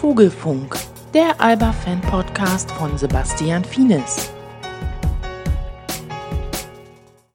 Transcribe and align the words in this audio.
Vogelfunk, 0.00 0.76
der 1.12 1.40
Alba-Fan-Podcast 1.40 2.70
von 2.70 2.96
Sebastian 2.96 3.64
Fienes. 3.64 4.30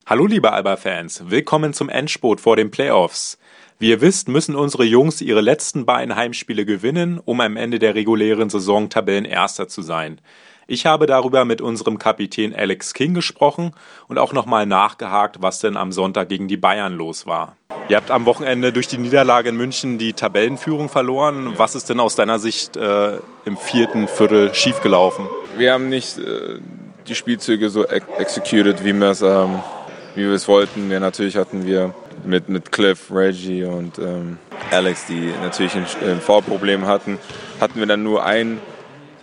Hallo 0.06 0.26
liebe 0.26 0.50
Alba-Fans, 0.50 1.24
willkommen 1.28 1.74
zum 1.74 1.90
Endspurt 1.90 2.40
vor 2.40 2.56
den 2.56 2.70
Playoffs. 2.70 3.36
Wie 3.78 3.90
ihr 3.90 4.00
wisst, 4.00 4.28
müssen 4.28 4.54
unsere 4.54 4.84
Jungs 4.84 5.20
ihre 5.20 5.42
letzten 5.42 5.84
beiden 5.84 6.16
Heimspiele 6.16 6.64
gewinnen, 6.64 7.20
um 7.22 7.42
am 7.42 7.58
Ende 7.58 7.78
der 7.78 7.94
regulären 7.94 8.48
Saison 8.48 8.88
Tabellenerster 8.88 9.68
zu 9.68 9.82
sein. 9.82 10.22
Ich 10.66 10.86
habe 10.86 11.06
darüber 11.06 11.44
mit 11.44 11.60
unserem 11.60 11.98
Kapitän 11.98 12.54
Alex 12.54 12.94
King 12.94 13.14
gesprochen 13.14 13.72
und 14.08 14.18
auch 14.18 14.32
nochmal 14.32 14.66
nachgehakt, 14.66 15.36
was 15.40 15.58
denn 15.58 15.76
am 15.76 15.92
Sonntag 15.92 16.28
gegen 16.28 16.48
die 16.48 16.56
Bayern 16.56 16.94
los 16.94 17.26
war. 17.26 17.56
Ihr 17.88 17.96
habt 17.96 18.10
am 18.10 18.24
Wochenende 18.24 18.72
durch 18.72 18.88
die 18.88 18.96
Niederlage 18.96 19.50
in 19.50 19.56
München 19.56 19.98
die 19.98 20.14
Tabellenführung 20.14 20.88
verloren. 20.88 21.52
Was 21.58 21.74
ist 21.74 21.90
denn 21.90 22.00
aus 22.00 22.14
deiner 22.14 22.38
Sicht 22.38 22.76
äh, 22.76 23.18
im 23.44 23.58
vierten 23.58 24.08
Viertel 24.08 24.54
schiefgelaufen? 24.54 25.26
Wir 25.58 25.74
haben 25.74 25.90
nicht 25.90 26.16
äh, 26.18 26.60
die 27.06 27.14
Spielzüge 27.14 27.68
so 27.68 27.84
ex 27.86 28.06
executed, 28.18 28.84
wie 28.84 28.94
wir 28.94 29.10
es 29.10 29.20
ähm, 29.20 29.60
wir 30.14 30.48
wollten. 30.48 30.90
Ja, 30.90 31.00
natürlich 31.00 31.36
hatten 31.36 31.66
wir 31.66 31.92
mit, 32.24 32.48
mit 32.48 32.72
Cliff, 32.72 33.10
Reggie 33.10 33.64
und 33.64 33.98
ähm, 33.98 34.38
Alex, 34.70 35.06
die 35.06 35.32
natürlich 35.42 35.74
ein, 35.74 35.86
ein 36.06 36.20
Vorproblem 36.20 36.86
hatten, 36.86 37.18
hatten 37.60 37.78
wir 37.78 37.86
dann 37.86 38.02
nur 38.02 38.24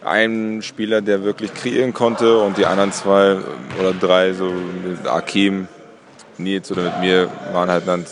einen 0.04 0.58
ein 0.58 0.62
Spieler, 0.62 1.02
der 1.02 1.24
wirklich 1.24 1.54
kreieren 1.54 1.94
konnte 1.94 2.40
und 2.40 2.58
die 2.58 2.66
anderen 2.66 2.92
zwei 2.92 3.38
oder 3.80 3.94
drei, 3.94 4.34
so 4.34 4.46
mit 4.46 5.08
Akim, 5.08 5.68
Nils 6.38 6.72
oder 6.72 6.84
mit 6.84 7.00
mir, 7.00 7.30
waren 7.54 7.70
halt 7.70 7.88
dann 7.88 8.06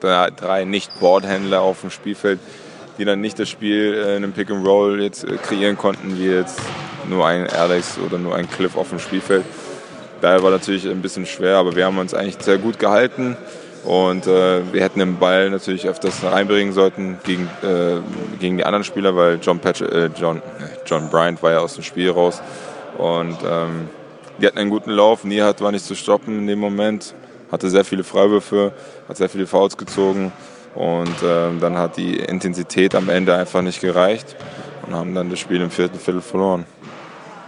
drei 0.00 0.64
Nicht-Boardhändler 0.64 1.60
auf 1.60 1.82
dem 1.82 1.90
Spielfeld, 1.90 2.40
die 2.98 3.04
dann 3.04 3.20
nicht 3.20 3.38
das 3.38 3.48
Spiel 3.48 3.94
in 3.94 4.08
einem 4.08 4.32
Pick 4.32 4.50
and 4.50 4.66
Roll 4.66 5.02
jetzt 5.02 5.24
äh, 5.24 5.36
kreieren 5.36 5.76
konnten, 5.76 6.18
wie 6.18 6.26
jetzt 6.26 6.60
nur 7.08 7.26
ein 7.26 7.48
Alex 7.48 7.98
oder 7.98 8.18
nur 8.18 8.34
ein 8.34 8.48
Cliff 8.48 8.76
auf 8.76 8.90
dem 8.90 8.98
Spielfeld. 8.98 9.44
Daher 10.20 10.42
war 10.42 10.50
natürlich 10.50 10.86
ein 10.86 11.02
bisschen 11.02 11.26
schwer, 11.26 11.56
aber 11.56 11.76
wir 11.76 11.86
haben 11.86 11.98
uns 11.98 12.14
eigentlich 12.14 12.36
sehr 12.40 12.58
gut 12.58 12.78
gehalten. 12.78 13.36
Und 13.84 14.26
äh, 14.26 14.72
wir 14.72 14.82
hätten 14.82 14.98
den 14.98 15.18
Ball 15.18 15.50
natürlich 15.50 15.88
öfters 15.88 16.22
reinbringen 16.22 16.72
sollten 16.72 17.18
gegen, 17.24 17.48
äh, 17.62 18.00
gegen 18.38 18.58
die 18.58 18.64
anderen 18.64 18.84
Spieler, 18.84 19.16
weil 19.16 19.38
John, 19.40 19.58
Patrick, 19.58 19.90
äh, 19.90 20.10
John, 20.16 20.38
äh, 20.38 20.40
John 20.84 21.08
Bryant 21.08 21.42
war 21.42 21.52
ja 21.52 21.58
aus 21.60 21.74
dem 21.74 21.82
Spiel 21.82 22.10
raus. 22.10 22.42
Und 22.98 23.38
ähm, 23.44 23.88
die 24.40 24.46
hatten 24.46 24.58
einen 24.58 24.70
guten 24.70 24.90
Lauf. 24.90 25.24
Nihat 25.24 25.60
war 25.62 25.72
nicht 25.72 25.84
zu 25.84 25.94
stoppen 25.94 26.38
in 26.38 26.46
dem 26.46 26.58
Moment. 26.58 27.14
Hatte 27.50 27.70
sehr 27.70 27.84
viele 27.84 28.04
Freiwürfe, 28.04 28.72
hat 29.08 29.16
sehr 29.16 29.28
viele 29.28 29.46
Fouls 29.46 29.76
gezogen. 29.76 30.32
Und 30.74 31.14
ähm, 31.24 31.58
dann 31.60 31.76
hat 31.76 31.96
die 31.96 32.16
Intensität 32.16 32.94
am 32.94 33.08
Ende 33.08 33.34
einfach 33.34 33.62
nicht 33.62 33.80
gereicht 33.80 34.36
und 34.86 34.94
haben 34.94 35.14
dann 35.14 35.30
das 35.30 35.38
Spiel 35.38 35.60
im 35.60 35.70
vierten 35.70 35.98
Viertel 35.98 36.20
verloren. 36.20 36.64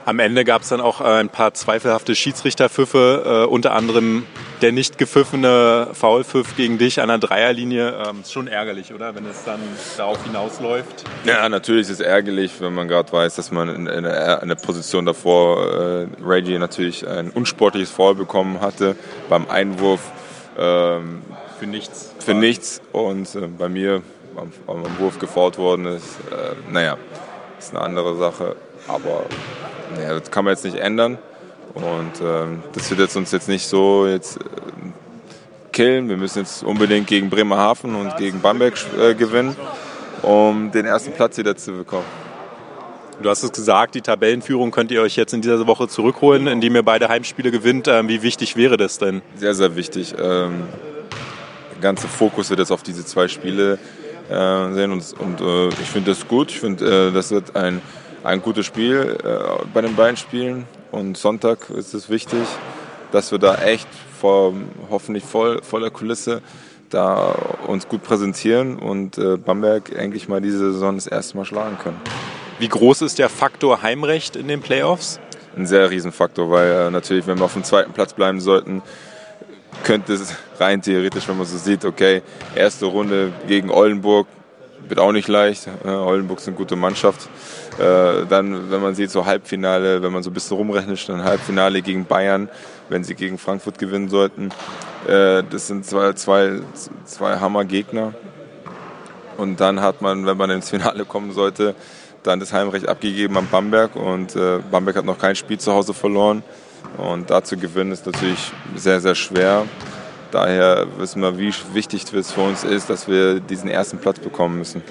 Am 0.05 0.19
Ende 0.19 0.45
gab 0.45 0.63
es 0.63 0.71
dann 0.71 0.81
auch 0.81 1.01
äh, 1.01 1.05
ein 1.05 1.29
paar 1.29 1.55
zweifelhafte 1.55 2.17
Schiedsrichterpfiffe, 2.17 3.45
äh, 3.45 3.49
unter 3.49 3.73
anderem 3.75 4.25
der 4.63 4.73
nicht 4.73 4.97
gepfiffene 4.97 5.89
Foulpfiff 5.93 6.57
gegen 6.57 6.79
dich 6.79 7.01
an 7.01 7.09
der 7.09 7.19
Dreierlinie. 7.19 8.05
Ähm, 8.07 8.21
ist 8.23 8.33
schon 8.33 8.47
ärgerlich, 8.47 8.95
oder? 8.95 9.15
Wenn 9.15 9.27
es 9.27 9.45
dann 9.45 9.61
darauf 9.97 10.25
hinausläuft. 10.25 11.05
Ja, 11.25 11.49
natürlich 11.49 11.83
ist 11.83 11.91
es 11.91 12.01
ärgerlich, 12.01 12.53
wenn 12.61 12.73
man 12.73 12.87
gerade 12.89 13.13
weiß, 13.13 13.35
dass 13.35 13.51
man 13.51 13.69
in, 13.69 13.87
in, 13.87 14.05
in, 14.05 14.49
der 14.49 14.59
Position 14.63 15.05
davor 15.05 16.07
äh, 16.07 16.07
Reggie 16.25 16.59
natürlich 16.59 17.07
ein 17.07 17.31
unsportliches 17.31 17.91
Foul 17.91 18.15
bekommen 18.15 18.61
hatte 18.61 18.97
beim 19.29 19.51
Einwurf. 19.51 20.01
Ähm, 20.57 21.23
für 21.59 21.67
nichts. 21.67 22.15
Für 22.21 22.35
nichts. 22.35 22.81
Und 22.93 23.35
äh, 23.35 23.49
bei 23.49 23.69
mir 23.69 24.03
am, 24.37 24.53
am 24.67 24.99
Wurf 24.99 25.19
gefault 25.19 25.59
worden 25.59 25.87
ist, 25.87 26.19
äh, 26.31 26.73
naja, 26.73 26.97
ist 27.59 27.75
eine 27.75 27.85
andere 27.85 28.17
Sache. 28.17 28.57
Aber 28.87 29.25
ja, 30.01 30.19
das 30.19 30.31
kann 30.31 30.45
man 30.45 30.55
jetzt 30.55 30.65
nicht 30.65 30.77
ändern. 30.77 31.19
Und 31.75 32.13
ähm, 32.23 32.63
das 32.73 32.91
wird 32.91 33.01
jetzt 33.01 33.17
uns 33.17 33.33
jetzt 33.33 33.49
nicht 33.49 33.67
so 33.67 34.07
jetzt 34.07 34.37
äh, 34.37 34.41
killen. 35.73 36.09
Wir 36.09 36.17
müssen 36.17 36.41
jetzt 36.41 36.63
unbedingt 36.63 37.07
gegen 37.07 37.31
Bremerhaven 37.31 37.95
und 37.95 38.17
gegen 38.19 38.41
Bamberg 38.41 38.75
äh, 38.99 39.15
gewinnen, 39.15 39.57
um 40.23 40.71
den 40.71 40.85
ersten 40.85 41.13
Platz 41.13 41.39
wieder 41.39 41.57
zu 41.57 41.73
bekommen. 41.73 42.05
Du 43.23 43.31
hast 43.31 43.43
es 43.43 43.53
gesagt, 43.53 43.95
die 43.95 44.01
Tabellenführung 44.01 44.71
könnt 44.71 44.91
ihr 44.91 45.01
euch 45.01 45.17
jetzt 45.17 45.33
in 45.33 45.43
dieser 45.43 45.67
Woche 45.67 45.87
zurückholen, 45.89 46.47
indem 46.47 46.75
ihr 46.75 46.83
beide 46.83 47.09
Heimspiele 47.09 47.51
gewinnt. 47.51 47.89
Ähm, 47.89 48.09
wie 48.09 48.23
wichtig 48.23 48.57
wäre 48.57 48.77
das 48.77 48.99
denn? 48.99 49.23
Sehr, 49.37 49.55
sehr 49.55 49.77
wichtig. 49.77 50.15
Ähm, 50.19 50.65
der 51.75 51.81
ganze 51.81 52.09
Fokus 52.09 52.51
wird 52.51 52.59
jetzt 52.59 52.73
auf 52.73 52.83
diese 52.83 53.05
zwei 53.05 53.29
Spiele 53.29 53.79
äh, 54.29 54.73
sehen 54.73 54.93
und, 54.93 55.15
und 55.19 55.41
äh, 55.41 55.69
ich 55.69 55.89
finde 55.89 56.11
das 56.11 56.27
gut. 56.27 56.51
Ich 56.51 56.61
finde, 56.61 57.09
äh, 57.09 57.13
das 57.13 57.31
wird 57.31 57.57
ein 57.57 57.81
ein 58.25 58.43
gutes 58.43 58.67
Spiel 58.67 59.19
äh, 59.25 59.65
bei 59.73 59.81
den 59.81 59.97
beiden 59.97 60.17
Spielen. 60.17 60.67
Und 60.93 61.17
Sonntag 61.17 61.71
ist 61.71 61.95
es 61.95 62.11
wichtig, 62.11 62.43
dass 63.13 63.33
wir 63.33 63.39
da 63.39 63.57
echt 63.57 63.89
vor 64.21 64.53
hoffentlich 64.91 65.25
voll, 65.25 65.63
voller 65.63 65.91
Kulisse 65.91 66.43
da 66.91 67.35
uns 67.67 67.89
gut 67.89 68.03
präsentieren 68.03 68.77
und 68.77 69.17
äh, 69.17 69.39
Bamberg 69.39 69.99
eigentlich 69.99 70.29
mal 70.29 70.43
diese 70.43 70.73
Saison 70.73 70.97
das 70.97 71.07
erste 71.07 71.39
Mal 71.39 71.47
schlagen 71.47 71.79
können. 71.79 71.99
Wie 72.59 72.69
groß 72.69 73.01
ist 73.01 73.19
der 73.19 73.31
Faktor 73.31 73.81
Heimrecht 73.81 74.37
in 74.37 74.47
den 74.47 74.61
Playoffs? 74.61 75.19
Ein 75.57 75.67
sehr 75.67 75.91
riesen 75.91 76.13
Faktor, 76.13 76.51
weil 76.51 76.71
äh, 76.71 76.91
natürlich, 76.91 77.27
wenn 77.27 77.39
wir 77.39 77.47
auf 77.47 77.55
dem 77.55 77.65
zweiten 77.65 77.93
Platz 77.93 78.13
bleiben 78.13 78.41
sollten, 78.41 78.83
könnte 79.85 80.13
es 80.13 80.35
rein 80.61 80.83
theoretisch, 80.83 81.27
wenn 81.27 81.39
man 81.39 81.47
so 81.47 81.57
sieht, 81.57 81.87
okay, 81.87 82.21
erste 82.55 82.85
Runde 82.85 83.33
gegen 83.49 83.71
Oldenburg, 83.71 84.27
wird 84.87 85.01
auch 85.01 85.13
nicht 85.13 85.29
leicht. 85.29 85.69
Oldenburg 85.85 86.41
ist 86.41 86.49
eine 86.49 86.57
gute 86.57 86.77
Mannschaft. 86.77 87.29
Äh, 87.79 88.27
dann, 88.29 88.71
wenn 88.71 88.83
man 88.83 88.95
sieht, 88.95 89.11
so 89.11 89.25
Halbfinale, 89.25 90.03
wenn 90.03 90.13
man 90.13 90.23
so 90.23 90.31
ein 90.31 90.35
bisschen 90.35 90.57
rumrechnet, 90.57 91.09
dann 91.09 91.25
Halbfinale 91.25 91.83
gegen 91.83 92.05
Bayern, 92.05 92.49
wenn 92.89 93.05
sie 93.05 93.15
gegen 93.15 93.39
Frankfurt 93.39 93.79
gewinnen 93.79 94.09
sollten. 94.09 94.51
Äh, 95.07 95.43
das 95.49 95.67
sind 95.69 95.87
zwei, 95.87 96.13
zwei, 96.13 96.61
zwei 97.05 97.39
Hammer-Gegner. 97.39 98.15
Und 99.39 99.61
dann 99.61 99.81
hat 99.81 100.03
man, 100.03 100.27
wenn 100.27 100.37
man 100.37 100.51
ins 100.51 100.71
Finale 100.71 101.05
kommen 101.05 101.33
sollte, 101.33 101.75
dann 102.23 102.39
das 102.39 102.53
Heimrecht 102.53 102.89
abgegeben 102.89 103.37
an 103.37 103.49
Bamberg. 103.51 103.97
Und 103.97 104.37
äh, 104.37 104.59
Bamberg 104.71 104.97
hat 104.97 105.05
noch 105.05 105.19
kein 105.19 105.35
Spiel 105.35 105.59
zu 105.59 105.73
Hause 105.73 105.95
verloren. 105.95 106.43
Und 106.99 107.31
da 107.31 107.43
zu 107.43 107.57
gewinnen 107.57 107.93
ist 107.93 108.07
natürlich 108.07 108.53
sehr, 108.77 109.01
sehr 109.01 109.15
schwer. 109.15 109.65
Daher 110.31 110.87
wissen 110.99 111.21
wir, 111.23 111.39
wie 111.39 111.53
wichtig 111.73 112.05
es 112.13 112.33
für 112.33 112.41
uns 112.41 112.65
ist, 112.65 112.89
dass 112.89 113.09
wir 113.09 113.41
diesen 113.41 113.69
ersten 113.69 113.99
Platz 113.99 114.19
bekommen 114.19 114.59
müssen. 114.59 114.83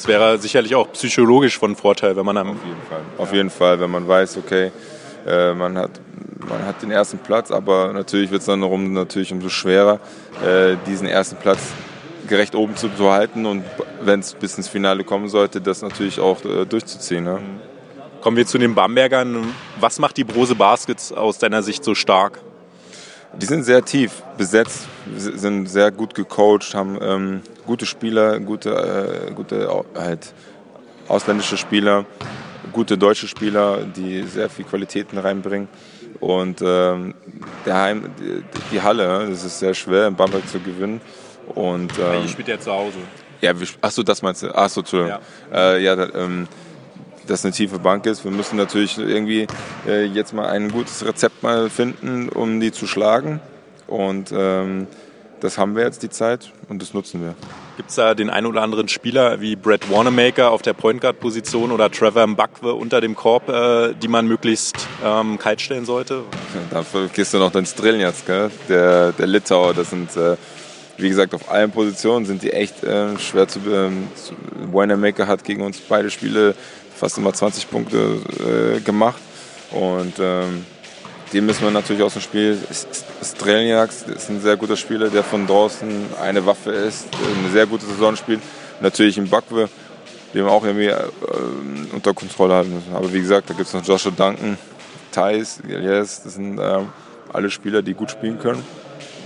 Es 0.00 0.08
wäre 0.08 0.38
sicherlich 0.38 0.74
auch 0.74 0.90
psychologisch 0.92 1.58
von 1.58 1.76
Vorteil, 1.76 2.16
wenn 2.16 2.24
man 2.24 2.38
am 2.38 2.52
auf 2.52 2.64
jeden 2.64 2.80
Fall, 2.88 3.00
auf 3.18 3.32
jeden 3.34 3.50
Fall 3.50 3.80
wenn 3.80 3.90
man 3.90 4.08
weiß, 4.08 4.38
okay, 4.38 4.72
äh, 5.26 5.52
man 5.52 5.76
hat 5.76 6.00
man 6.48 6.64
hat 6.64 6.80
den 6.80 6.90
ersten 6.90 7.18
Platz, 7.18 7.50
aber 7.50 7.92
natürlich 7.92 8.30
wird 8.30 8.40
es 8.40 8.46
dann 8.46 8.62
darum 8.62 8.94
natürlich 8.94 9.30
umso 9.30 9.50
schwerer, 9.50 10.00
äh, 10.42 10.76
diesen 10.86 11.06
ersten 11.06 11.36
Platz 11.36 11.58
gerecht 12.26 12.54
oben 12.54 12.76
zu 12.76 12.88
behalten 12.88 13.44
und 13.44 13.62
wenn 14.00 14.20
es 14.20 14.32
bis 14.32 14.56
ins 14.56 14.68
Finale 14.68 15.04
kommen 15.04 15.28
sollte, 15.28 15.60
das 15.60 15.82
natürlich 15.82 16.18
auch 16.18 16.42
äh, 16.46 16.64
durchzuziehen. 16.64 17.24
Ne? 17.24 17.38
Kommen 18.22 18.38
wir 18.38 18.46
zu 18.46 18.56
den 18.56 18.74
Bambergern. 18.74 19.54
Was 19.80 19.98
macht 19.98 20.16
die 20.16 20.24
Brose 20.24 20.54
Baskets 20.54 21.12
aus 21.12 21.36
deiner 21.36 21.62
Sicht 21.62 21.84
so 21.84 21.94
stark? 21.94 22.40
Die 23.34 23.46
sind 23.46 23.62
sehr 23.62 23.84
tief 23.84 24.22
besetzt, 24.36 24.88
sind 25.16 25.66
sehr 25.66 25.90
gut 25.90 26.14
gecoacht, 26.14 26.74
haben 26.74 26.98
ähm, 27.00 27.40
gute 27.64 27.86
Spieler, 27.86 28.40
gute, 28.40 29.28
äh, 29.28 29.32
gute 29.32 29.68
halt 29.94 30.34
ausländische 31.06 31.56
Spieler, 31.56 32.06
gute 32.72 32.98
deutsche 32.98 33.28
Spieler, 33.28 33.84
die 33.84 34.22
sehr 34.24 34.50
viel 34.50 34.64
Qualitäten 34.64 35.18
reinbringen. 35.18 35.68
Und 36.18 36.60
ähm, 36.62 37.14
der 37.64 37.76
Heim, 37.76 38.10
die, 38.18 38.42
die 38.72 38.82
Halle, 38.82 39.26
das 39.28 39.44
ist 39.44 39.58
sehr 39.58 39.74
schwer 39.74 40.08
in 40.08 40.16
Bamberg 40.16 40.46
zu 40.48 40.58
gewinnen. 40.58 41.00
Und, 41.54 41.92
ähm, 41.98 42.22
Ihr 42.22 42.28
spielt 42.28 42.48
ja 42.48 42.58
zu 42.58 42.72
Hause. 42.72 42.98
Ja, 43.40 43.52
achso, 43.80 44.02
das 44.02 44.22
meinst 44.22 44.42
du? 44.42 44.54
Achso, 44.54 44.80
Entschuldigung. 44.80 45.20
Ja, 45.52 45.72
äh, 45.72 45.82
ja 45.82 46.14
ähm, 46.14 46.46
das 47.30 47.44
eine 47.44 47.52
tiefe 47.52 47.78
Bank 47.78 48.06
ist. 48.06 48.24
Wir 48.24 48.30
müssen 48.30 48.56
natürlich 48.56 48.98
irgendwie 48.98 49.46
äh, 49.86 50.04
jetzt 50.04 50.34
mal 50.34 50.48
ein 50.48 50.70
gutes 50.70 51.04
Rezept 51.06 51.42
mal 51.42 51.70
finden, 51.70 52.28
um 52.28 52.60
die 52.60 52.72
zu 52.72 52.86
schlagen. 52.86 53.40
Und 53.86 54.32
ähm, 54.32 54.86
das 55.40 55.56
haben 55.56 55.74
wir 55.74 55.84
jetzt 55.84 56.02
die 56.02 56.10
Zeit 56.10 56.52
und 56.68 56.82
das 56.82 56.92
nutzen 56.92 57.22
wir. 57.22 57.34
Gibt 57.76 57.90
es 57.90 57.96
da 57.96 58.14
den 58.14 58.28
einen 58.30 58.46
oder 58.46 58.62
anderen 58.62 58.88
Spieler 58.88 59.40
wie 59.40 59.56
Brett 59.56 59.90
Wanamaker 59.90 60.50
auf 60.50 60.60
der 60.60 60.74
Point 60.74 61.00
Guard 61.00 61.18
Position 61.18 61.72
oder 61.72 61.90
Trevor 61.90 62.26
Mbakwe 62.26 62.74
unter 62.74 63.00
dem 63.00 63.14
Korb, 63.14 63.48
äh, 63.48 63.94
die 63.94 64.08
man 64.08 64.26
möglichst 64.26 64.76
ähm, 65.04 65.38
kalt 65.38 65.60
stellen 65.60 65.86
sollte? 65.86 66.24
Dafür 66.70 67.08
gehst 67.08 67.32
du 67.32 67.38
noch 67.38 67.52
den 67.52 67.64
Strelniac, 67.64 68.14
der, 68.68 69.12
der 69.12 69.26
Litauer. 69.26 69.72
Das 69.72 69.90
sind, 69.90 70.14
äh, 70.16 70.36
wie 70.98 71.08
gesagt, 71.08 71.34
auf 71.34 71.50
allen 71.50 71.70
Positionen 71.70 72.26
sind 72.26 72.42
die 72.42 72.52
echt 72.52 72.84
äh, 72.84 73.18
schwer 73.18 73.48
zu. 73.48 73.60
Ähm, 73.66 74.08
Wanamaker 74.72 75.26
hat 75.26 75.44
gegen 75.44 75.62
uns 75.62 75.80
beide 75.80 76.10
Spiele 76.10 76.54
fast 77.00 77.18
immer 77.18 77.32
20 77.32 77.70
Punkte 77.70 78.76
äh, 78.76 78.80
gemacht. 78.80 79.20
Und 79.72 80.14
ähm, 80.20 80.64
den 81.32 81.46
müssen 81.46 81.62
wir 81.62 81.70
natürlich 81.70 82.02
aus 82.02 82.12
dem 82.12 82.22
Spiel. 82.22 82.58
Strelniak 83.22 83.90
ist 83.90 84.30
ein 84.30 84.40
sehr 84.40 84.56
guter 84.56 84.76
Spieler, 84.76 85.08
der 85.08 85.24
von 85.24 85.46
draußen 85.46 85.88
eine 86.22 86.44
Waffe 86.46 86.70
ist, 86.70 87.06
eine 87.42 87.50
sehr 87.50 87.66
gute 87.66 87.86
Saison 87.86 88.16
spielt. 88.16 88.40
Natürlich 88.80 89.18
im 89.18 89.28
Bakwe 89.28 89.68
die 90.32 90.38
wir 90.38 90.50
auch 90.50 90.64
irgendwie 90.64 90.86
äh, 90.86 90.96
unter 91.92 92.14
Kontrolle 92.14 92.54
halten 92.54 92.74
müssen. 92.74 92.94
Aber 92.94 93.12
wie 93.12 93.20
gesagt, 93.20 93.50
da 93.50 93.54
gibt 93.54 93.66
es 93.66 93.74
noch 93.74 93.84
Joshua 93.84 94.12
Duncan, 94.12 94.56
Thais, 95.12 95.60
Elias, 95.68 96.22
das 96.22 96.34
sind 96.34 96.58
äh, 96.58 96.78
alle 97.32 97.50
Spieler, 97.50 97.82
die 97.82 97.94
gut 97.94 98.10
spielen 98.10 98.38
können. 98.38 98.62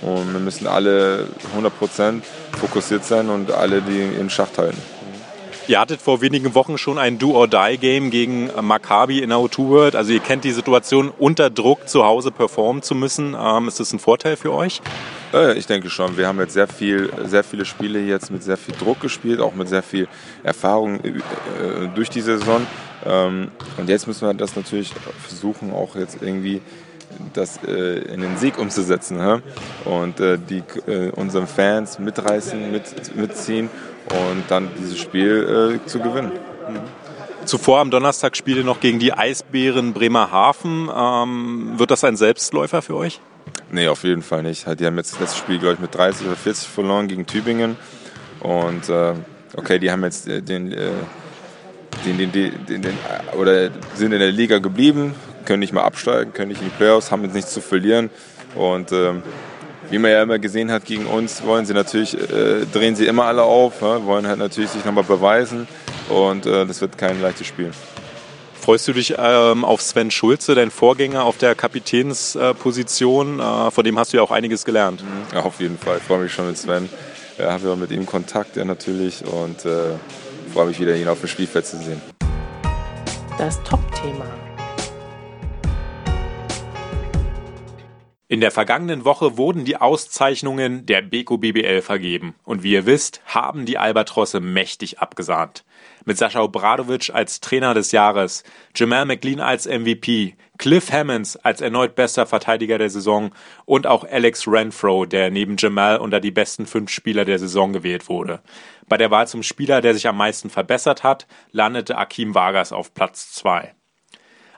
Und 0.03 0.32
wir 0.32 0.41
müssen 0.41 0.67
alle 0.67 1.26
100% 1.56 2.23
fokussiert 2.59 3.05
sein 3.05 3.31
und 3.31 3.50
alle 3.53 3.81
die 3.81 4.03
im 4.19 4.29
Schacht 4.29 4.59
halten. 4.59 4.81
Ihr 5.66 5.81
hattet 5.81 6.02
vor 6.02 6.20
wenigen 6.20 6.55
Wochen 6.55 6.76
schon 6.76 6.99
ein 6.99 7.19
Do-or-Die-Game 7.19 8.11
gegen 8.11 8.50
Maccabi 8.61 9.20
in 9.20 9.31
der 9.31 9.38
O2 9.38 9.69
World. 9.70 9.96
Also 9.96 10.12
ihr 10.12 10.20
kennt 10.20 10.44
die 10.44 10.52
Situation, 10.52 11.11
unter 11.19 11.49
Druck 11.49 11.88
zu 11.88 12.05
Hause 12.05 12.31
performen 12.31 12.82
zu 12.82 12.94
müssen. 12.94 13.34
Ähm, 13.38 13.69
ist 13.69 13.81
das 13.81 13.90
ein 13.94 13.99
Vorteil 13.99 14.37
für 14.37 14.52
euch? 14.52 14.82
Äh, 15.32 15.56
ich 15.56 15.66
denke 15.66 15.88
schon. 15.88 16.19
Wir 16.19 16.28
haben 16.28 16.38
jetzt 16.38 16.52
sehr, 16.52 16.69
viel, 16.69 17.11
sehr 17.25 17.44
viele 17.44 17.64
Spiele 17.64 17.99
jetzt 18.00 18.31
mit 18.31 18.43
sehr 18.43 18.58
viel 18.58 18.75
Druck 18.75 19.00
gespielt, 19.00 19.40
auch 19.40 19.55
mit 19.55 19.70
sehr 19.70 19.82
viel 19.82 20.06
Erfahrung 20.43 21.02
äh, 21.02 21.12
durch 21.94 22.11
die 22.11 22.20
Saison. 22.20 22.66
Ähm, 23.06 23.49
und 23.78 23.88
jetzt 23.88 24.06
müssen 24.06 24.28
wir 24.28 24.34
das 24.34 24.56
natürlich 24.56 24.93
versuchen, 25.26 25.72
auch 25.72 25.96
jetzt 25.96 26.19
irgendwie 26.20 26.61
das 27.32 27.58
äh, 27.66 28.00
in 28.12 28.20
den 28.20 28.37
Sieg 28.37 28.58
umzusetzen 28.58 29.43
und 29.84 30.16
die, 30.19 30.62
unseren 31.14 31.46
Fans 31.46 31.99
mitreißen, 31.99 32.72
mit, 32.72 33.16
mitziehen 33.16 33.70
und 34.10 34.44
dann 34.48 34.68
dieses 34.78 34.98
Spiel 34.98 35.80
äh, 35.82 35.86
zu 35.86 36.00
gewinnen. 36.00 36.32
Mhm. 36.68 37.04
Zuvor 37.46 37.80
am 37.80 37.90
Donnerstag 37.90 38.36
spielt 38.36 38.58
ihr 38.58 38.64
noch 38.64 38.80
gegen 38.80 38.98
die 38.98 39.12
Eisbären 39.12 39.92
Bremerhaven. 39.92 40.88
Ähm, 40.94 41.72
wird 41.76 41.90
das 41.90 42.02
ein 42.04 42.16
Selbstläufer 42.16 42.80
für 42.80 42.96
euch? 42.96 43.20
Nee, 43.70 43.88
auf 43.88 44.04
jeden 44.04 44.22
Fall 44.22 44.42
nicht. 44.42 44.66
Die 44.80 44.86
haben 44.86 44.96
jetzt 44.96 45.12
das 45.12 45.20
letzte 45.20 45.38
Spiel, 45.38 45.58
glaube 45.58 45.74
ich, 45.74 45.80
mit 45.80 45.94
30 45.94 46.26
oder 46.26 46.36
40 46.36 46.68
verloren 46.68 47.08
gegen 47.08 47.26
Tübingen. 47.26 47.76
Und 48.40 48.88
äh, 48.88 49.14
okay, 49.56 49.78
die 49.78 49.90
haben 49.90 50.02
jetzt 50.04 50.28
äh, 50.28 50.40
den, 50.40 50.72
äh, 50.72 50.90
den, 52.06 52.18
den, 52.18 52.32
den, 52.32 52.82
den, 52.82 52.98
oder 53.38 53.70
sind 53.94 54.12
in 54.12 54.20
der 54.20 54.32
Liga 54.32 54.58
geblieben, 54.58 55.14
können 55.44 55.60
nicht 55.60 55.72
mehr 55.72 55.84
absteigen, 55.84 56.32
können 56.32 56.48
nicht 56.48 56.62
in 56.62 56.68
die 56.68 56.76
Playoffs, 56.76 57.10
haben 57.10 57.24
jetzt 57.24 57.34
nichts 57.34 57.52
zu 57.52 57.60
verlieren. 57.60 58.10
Und 58.54 58.92
ähm, 58.92 59.22
wie 59.90 59.98
man 59.98 60.10
ja 60.10 60.22
immer 60.22 60.38
gesehen 60.38 60.70
hat 60.70 60.84
gegen 60.84 61.06
uns, 61.06 61.44
wollen 61.44 61.66
sie 61.66 61.75
natürlich, 61.75 62.14
äh, 62.14 62.66
drehen 62.72 62.96
sie 62.96 63.06
immer 63.06 63.25
alle 63.25 63.42
auf, 63.42 63.81
ja, 63.82 64.04
wollen 64.04 64.26
halt 64.26 64.38
natürlich 64.38 64.70
sich 64.70 64.84
nochmal 64.84 65.04
beweisen 65.04 65.69
und 66.08 66.46
äh, 66.46 66.66
das 66.66 66.81
wird 66.81 66.98
kein 66.98 67.20
leichtes 67.20 67.46
Spiel. 67.46 67.70
Freust 68.64 68.88
du 68.88 68.94
dich 68.94 69.14
ähm, 69.19 69.62
auf 69.62 69.82
Sven 69.82 70.10
Schulze, 70.10 70.54
dein 70.54 70.70
Vorgänger 70.70 71.25
auf 71.25 71.36
der 71.36 71.54
Kapitänsposition? 71.54 73.38
Äh, 73.38 73.70
von 73.70 73.84
dem 73.84 73.98
hast 73.98 74.14
du 74.14 74.16
ja 74.16 74.22
auch 74.22 74.31
einiges 74.31 74.64
gelernt. 74.64 75.02
Mhm. 75.02 75.36
Ja, 75.36 75.42
auf 75.42 75.60
jeden 75.60 75.76
Fall. 75.76 75.98
Ich 75.98 76.04
freue 76.04 76.20
mich 76.20 76.32
schon 76.32 76.46
mit 76.46 76.56
Sven. 76.56 76.88
Ja, 77.38 77.52
habe 77.52 77.69
ja 77.69 77.76
mit 77.76 77.90
ihm 77.90 78.06
Kontakt 78.06 78.56
ja, 78.56 78.64
natürlich 78.64 79.22
und 79.22 79.66
äh, 79.66 79.96
freue 80.54 80.69
mich 80.69 80.80
wieder, 80.80 80.96
ihn 80.96 81.08
auf 81.08 81.20
dem 81.20 81.28
Spielfeld 81.28 81.66
zu 81.66 81.76
sehen. 81.76 82.00
Das 83.37 83.62
Top-Thema. 83.64 84.25
In 88.34 88.40
der 88.40 88.50
vergangenen 88.50 89.04
Woche 89.04 89.38
wurden 89.38 89.64
die 89.64 89.76
Auszeichnungen 89.76 90.86
der 90.86 91.02
Beko 91.02 91.38
BBL 91.38 91.82
vergeben 91.82 92.34
und 92.42 92.64
wie 92.64 92.72
ihr 92.72 92.84
wisst, 92.84 93.22
haben 93.26 93.64
die 93.64 93.78
Albatrosse 93.78 94.40
mächtig 94.40 94.98
abgesahnt. 94.98 95.64
Mit 96.04 96.19
Sascha 96.19 96.42
Obradovic 96.42 97.10
als 97.14 97.38
Trainer 97.38 97.75
des 97.75 97.92
Jahres, 97.92 98.42
Jamal 98.75 99.04
McLean 99.04 99.38
als 99.38 99.69
MVP, 99.69 100.34
Cliff 100.58 100.90
Hammonds 100.90 101.36
als 101.36 101.60
erneut 101.60 101.94
bester 101.94 102.26
Verteidiger 102.26 102.76
der 102.76 102.90
Saison 102.90 103.31
und 103.66 103.86
auch 103.86 104.02
Alex 104.02 104.48
Renfro, 104.48 105.06
der 105.06 105.30
neben 105.30 105.54
Jamal 105.56 105.98
unter 105.98 106.19
die 106.19 106.32
besten 106.32 106.66
fünf 106.66 106.90
Spieler 106.90 107.25
der 107.25 107.38
Saison 107.38 107.72
gewählt 107.72 108.08
wurde. 108.08 108.40
Bei 108.88 108.96
der 108.96 109.12
Wahl 109.12 109.28
zum 109.28 109.44
Spieler, 109.44 109.80
der 109.80 109.94
sich 109.94 110.08
am 110.08 110.16
meisten 110.16 110.50
verbessert 110.50 111.04
hat, 111.04 111.28
landete 111.52 111.96
Akim 111.96 112.34
Vargas 112.34 112.72
auf 112.72 112.94
Platz 112.94 113.30
zwei. 113.30 113.76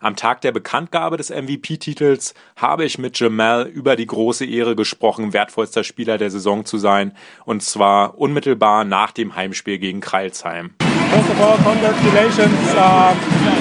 Am 0.00 0.14
Tag 0.14 0.42
der 0.42 0.52
Bekanntgabe 0.52 1.16
des 1.16 1.30
MVP-Titels 1.30 2.34
habe 2.56 2.84
ich 2.84 2.98
mit 2.98 3.18
Jamal 3.18 3.66
über 3.66 3.96
die 3.96 4.06
große 4.06 4.44
Ehre 4.44 4.76
gesprochen, 4.76 5.32
wertvollster 5.32 5.84
Spieler 5.84 6.18
der 6.18 6.30
Saison 6.30 6.66
zu 6.66 6.76
sein, 6.76 7.12
und 7.44 7.62
zwar 7.62 8.18
unmittelbar 8.18 8.84
nach 8.84 9.12
dem 9.12 9.36
Heimspiel 9.36 9.78
gegen 9.78 10.00
Kreilsheim. 10.00 10.74
First 11.10 11.30
of 11.30 11.40
all, 11.40 11.56
congratulations. 11.58 12.52
Uh, 12.74 13.14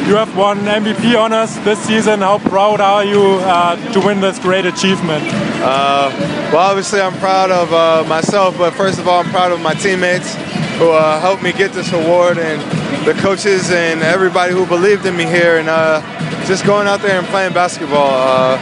you 0.10 0.16
have 0.16 0.36
won 0.36 0.58
MVP 0.66 1.16
honors 1.16 1.58
this 1.64 1.80
season. 1.86 2.20
How 2.20 2.40
proud 2.40 2.82
are 2.82 3.06
you 3.06 3.40
uh, 3.44 3.78
to 3.94 4.02
win 4.02 4.20
this 4.20 4.40
great 4.40 4.66
achievement? 4.66 5.24
Uh, 5.62 6.12
well, 6.52 6.72
obviously, 6.72 7.00
I'm 7.00 7.14
proud 7.20 7.52
of 7.52 7.72
uh, 7.72 8.04
myself, 8.10 8.58
but 8.58 8.74
first 8.74 9.00
of 9.00 9.08
all, 9.08 9.24
I'm 9.24 9.30
proud 9.30 9.54
of 9.54 9.62
my 9.62 9.74
teammates 9.74 10.36
who 10.78 10.92
uh, 10.92 11.20
helped 11.20 11.42
me 11.42 11.52
get 11.52 11.72
this 11.72 11.92
award 11.94 12.38
and 12.38 12.62
the 13.06 13.14
coaches 13.22 13.72
and 13.72 14.02
everybody 14.02 14.54
who 14.54 14.66
believed 14.66 15.06
in 15.06 15.16
me 15.16 15.26
here. 15.26 15.58
And 15.58 15.70
uh, 15.70 16.02
just 16.46 16.66
going 16.66 16.88
out 16.88 17.02
there 17.02 17.18
and 17.18 17.28
playing 17.28 17.54
basketball. 17.54 18.12
Uh, 18.12 18.60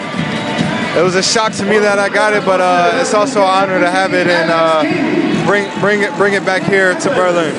it 0.97 1.01
was 1.01 1.15
a 1.15 1.23
shock 1.23 1.53
to 1.53 1.65
me 1.65 1.79
that 1.79 1.97
I 1.97 2.07
got 2.07 2.33
it, 2.33 2.45
but 2.45 2.61
uh, 2.61 3.01
it's 3.01 3.13
also 3.13 3.41
an 3.41 3.49
honor 3.49 3.79
to 3.79 3.89
have 3.89 4.13
it 4.13 4.27
and 4.27 4.51
uh, 4.53 4.83
bring 5.45 5.65
bring 5.81 6.01
it 6.01 6.15
bring 6.15 6.33
it 6.33 6.45
back 6.45 6.61
here 6.61 6.93
to 6.93 7.09
Berlin. 7.09 7.53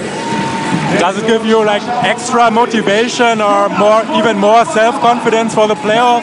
Does 0.99 1.19
it 1.19 1.27
give 1.27 1.45
you 1.45 1.65
like 1.65 1.83
extra 2.07 2.51
motivation 2.51 3.41
or 3.41 3.69
more, 3.71 4.05
even 4.15 4.39
more 4.39 4.65
self-confidence 4.65 5.53
for 5.53 5.67
the 5.67 5.75
playoffs? 5.75 6.23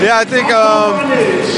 Yeah, 0.00 0.18
I 0.18 0.24
think 0.24 0.46
um, 0.46 0.94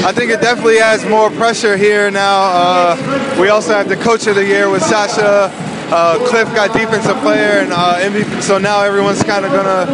I 0.05 0.11
think 0.11 0.29
it 0.29 0.41
definitely 0.41 0.77
has 0.77 1.05
more 1.05 1.29
pressure 1.31 1.77
here 1.77 2.11
now. 2.11 2.51
Uh, 2.51 3.37
we 3.39 3.47
also 3.47 3.71
have 3.71 3.87
the 3.87 3.95
coach 3.95 4.27
of 4.27 4.35
the 4.35 4.45
year 4.45 4.69
with 4.69 4.83
Sasha. 4.83 5.49
Uh, 5.93 6.17
Cliff 6.27 6.47
got 6.53 6.73
defensive 6.73 7.15
player, 7.17 7.59
and 7.59 7.71
uh, 7.71 7.99
MVP, 7.99 8.41
so 8.41 8.57
now 8.57 8.81
everyone's 8.81 9.23
kind 9.23 9.45
of 9.45 9.51
gonna 9.51 9.85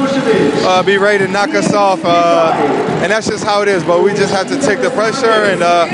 uh, 0.65 0.81
be 0.81 0.97
ready 0.97 1.25
to 1.25 1.31
knock 1.31 1.49
us 1.49 1.73
off, 1.73 1.99
uh, 2.03 2.53
and 3.03 3.11
that's 3.11 3.27
just 3.27 3.43
how 3.43 3.61
it 3.61 3.67
is. 3.67 3.83
But 3.83 4.01
we 4.01 4.11
just 4.11 4.33
have 4.33 4.47
to 4.47 4.59
take 4.59 4.81
the 4.81 4.89
pressure 4.91 5.45
and 5.45 5.61
uh, 5.61 5.85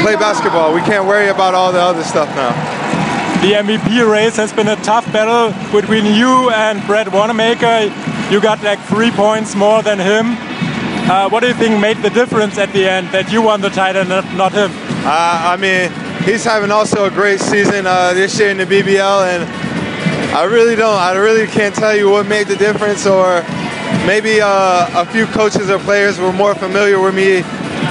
play 0.00 0.16
basketball. 0.16 0.72
We 0.72 0.80
can't 0.82 1.06
worry 1.06 1.28
about 1.28 1.52
all 1.54 1.70
the 1.70 1.80
other 1.80 2.02
stuff 2.02 2.28
now. 2.34 2.52
The 3.42 3.52
MVP 3.52 4.10
race 4.10 4.36
has 4.36 4.52
been 4.52 4.68
a 4.68 4.76
tough 4.76 5.04
battle 5.12 5.52
between 5.70 6.06
you 6.06 6.50
and 6.50 6.84
Brett 6.86 7.12
Wanamaker. 7.12 7.92
You 8.32 8.40
got 8.40 8.62
like 8.62 8.80
three 8.80 9.10
points 9.10 9.54
more 9.54 9.82
than 9.82 9.98
him. 9.98 10.36
Uh, 11.10 11.26
what 11.30 11.40
do 11.40 11.48
you 11.48 11.54
think 11.54 11.80
made 11.80 11.96
the 11.98 12.10
difference 12.10 12.58
at 12.58 12.70
the 12.74 12.86
end 12.86 13.08
that 13.08 13.32
you 13.32 13.40
won 13.40 13.62
the 13.62 13.70
title, 13.70 14.02
and 14.02 14.36
not 14.36 14.52
him? 14.52 14.70
I 15.06 15.56
mean 15.56 15.90
he's 16.28 16.44
having 16.44 16.70
also 16.70 17.06
a 17.06 17.10
great 17.10 17.40
season 17.40 17.86
uh, 17.86 18.12
this 18.12 18.38
year 18.38 18.50
in 18.50 18.58
the 18.58 18.66
BBL, 18.66 19.26
and 19.26 19.42
I 20.36 20.44
really 20.44 20.76
don't, 20.76 20.94
I 20.94 21.16
really 21.16 21.46
can't 21.46 21.74
tell 21.74 21.96
you 21.96 22.10
what 22.10 22.26
made 22.26 22.46
the 22.46 22.56
difference, 22.56 23.06
or 23.06 23.42
maybe 24.06 24.40
uh, 24.42 25.02
a 25.02 25.06
few 25.06 25.24
coaches 25.26 25.70
or 25.70 25.78
players 25.78 26.18
were 26.18 26.32
more 26.32 26.54
familiar 26.54 27.00
with 27.00 27.14
me 27.14 27.40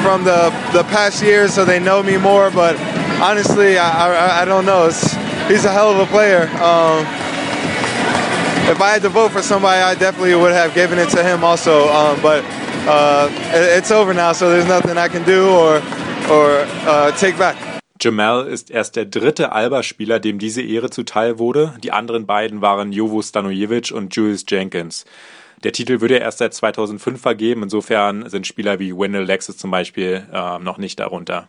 from 0.04 0.24
the 0.24 0.54
the 0.72 0.84
past 0.84 1.24
years, 1.24 1.56
so 1.56 1.66
they 1.66 1.80
know 1.80 2.04
me 2.04 2.18
more. 2.18 2.52
But 2.52 2.80
honestly, 3.20 3.80
I, 3.80 4.14
I, 4.14 4.42
I 4.42 4.46
don't 4.46 4.66
know. 4.66 4.86
It's, 4.86 5.14
he's 5.48 5.66
a 5.66 5.72
hell 5.72 5.90
of 5.90 5.98
a 5.98 6.06
player. 6.12 6.44
Um, 6.62 7.02
if 8.70 8.80
I 8.80 8.92
had 8.92 9.02
to 9.02 9.10
vote 9.10 9.32
for 9.32 9.42
somebody, 9.42 9.82
I 9.82 9.96
definitely 9.96 10.36
would 10.36 10.52
have 10.52 10.76
given 10.76 11.00
it 11.00 11.10
to 11.10 11.24
him 11.24 11.44
also. 11.44 11.88
Um, 11.88 12.22
but 12.22 12.44
uh, 12.88 13.30
it, 13.54 13.78
it's 13.78 13.92
over 13.92 14.14
now, 14.14 14.34
so 14.34 14.50
there's 14.50 14.68
nothing 14.68 14.98
I 14.98 15.10
can 15.10 15.24
do 15.24 15.50
or 15.50 15.82
or 16.30 16.66
uh, 16.88 17.12
take 17.18 17.38
back. 17.38 17.56
Jamal 18.00 18.46
ist 18.46 18.70
erst 18.70 18.96
der 18.96 19.06
dritte 19.06 19.52
Alba-Spieler, 19.52 20.20
dem 20.20 20.38
diese 20.38 20.62
Ehre 20.62 20.92
zuteil 20.92 21.40
wurde. 21.40 21.74
Die 21.84 21.92
anderen 21.92 22.28
beiden 22.28 22.62
waren 22.62 22.92
Jovo 22.92 23.22
Stanojevic 23.24 23.92
und 23.92 24.16
Julius 24.16 24.46
Jenkins. 24.48 25.06
Der 25.64 25.72
Titel 25.72 26.02
würde 26.02 26.18
erst 26.18 26.38
seit 26.38 26.54
2005 26.54 27.20
vergeben, 27.20 27.64
insofern 27.64 28.30
sind 28.30 28.46
Spieler 28.46 28.78
wie 28.78 28.96
Wendell 28.96 29.24
Lexus 29.24 29.58
zum 29.58 29.72
Beispiel 29.72 30.28
äh, 30.32 30.60
noch 30.60 30.78
nicht 30.78 31.00
darunter. 31.00 31.48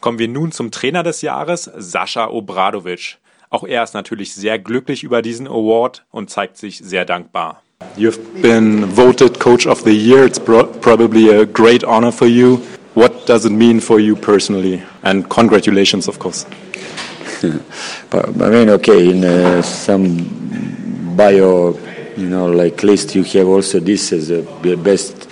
Kommen 0.00 0.20
wir 0.20 0.28
nun 0.28 0.52
zum 0.52 0.70
Trainer 0.70 1.02
des 1.02 1.22
Jahres, 1.22 1.64
Sascha 1.64 2.28
Obradovic. 2.28 3.18
Auch 3.50 3.64
er 3.64 3.82
ist 3.82 3.94
natürlich 3.94 4.34
sehr 4.34 4.60
glücklich 4.60 5.02
über 5.02 5.22
diesen 5.22 5.48
Award 5.48 6.04
und 6.12 6.30
zeigt 6.30 6.56
sich 6.56 6.78
sehr 6.78 7.04
dankbar. 7.04 7.62
You've 7.96 8.42
been 8.42 8.86
voted 8.86 9.38
Coach 9.38 9.66
of 9.66 9.84
the 9.84 9.92
Year. 9.92 10.24
It's 10.24 10.38
probably 10.38 11.28
a 11.28 11.44
great 11.44 11.84
honor 11.84 12.10
for 12.10 12.26
you. 12.26 12.56
What 12.94 13.26
does 13.26 13.44
it 13.44 13.52
mean 13.52 13.80
for 13.80 14.00
you 14.00 14.16
personally? 14.16 14.82
And 15.02 15.28
congratulations, 15.28 16.08
of 16.08 16.18
course. 16.18 16.44
I 18.12 18.48
mean, 18.48 18.70
okay, 18.70 19.10
in 19.10 19.22
uh, 19.24 19.60
some 19.60 21.14
bio, 21.16 21.78
you 22.16 22.30
know, 22.30 22.46
like 22.46 22.82
list, 22.82 23.14
you 23.14 23.24
have 23.24 23.46
also 23.46 23.78
this 23.80 24.10
as 24.12 24.28
the 24.28 24.80
best 24.82 25.28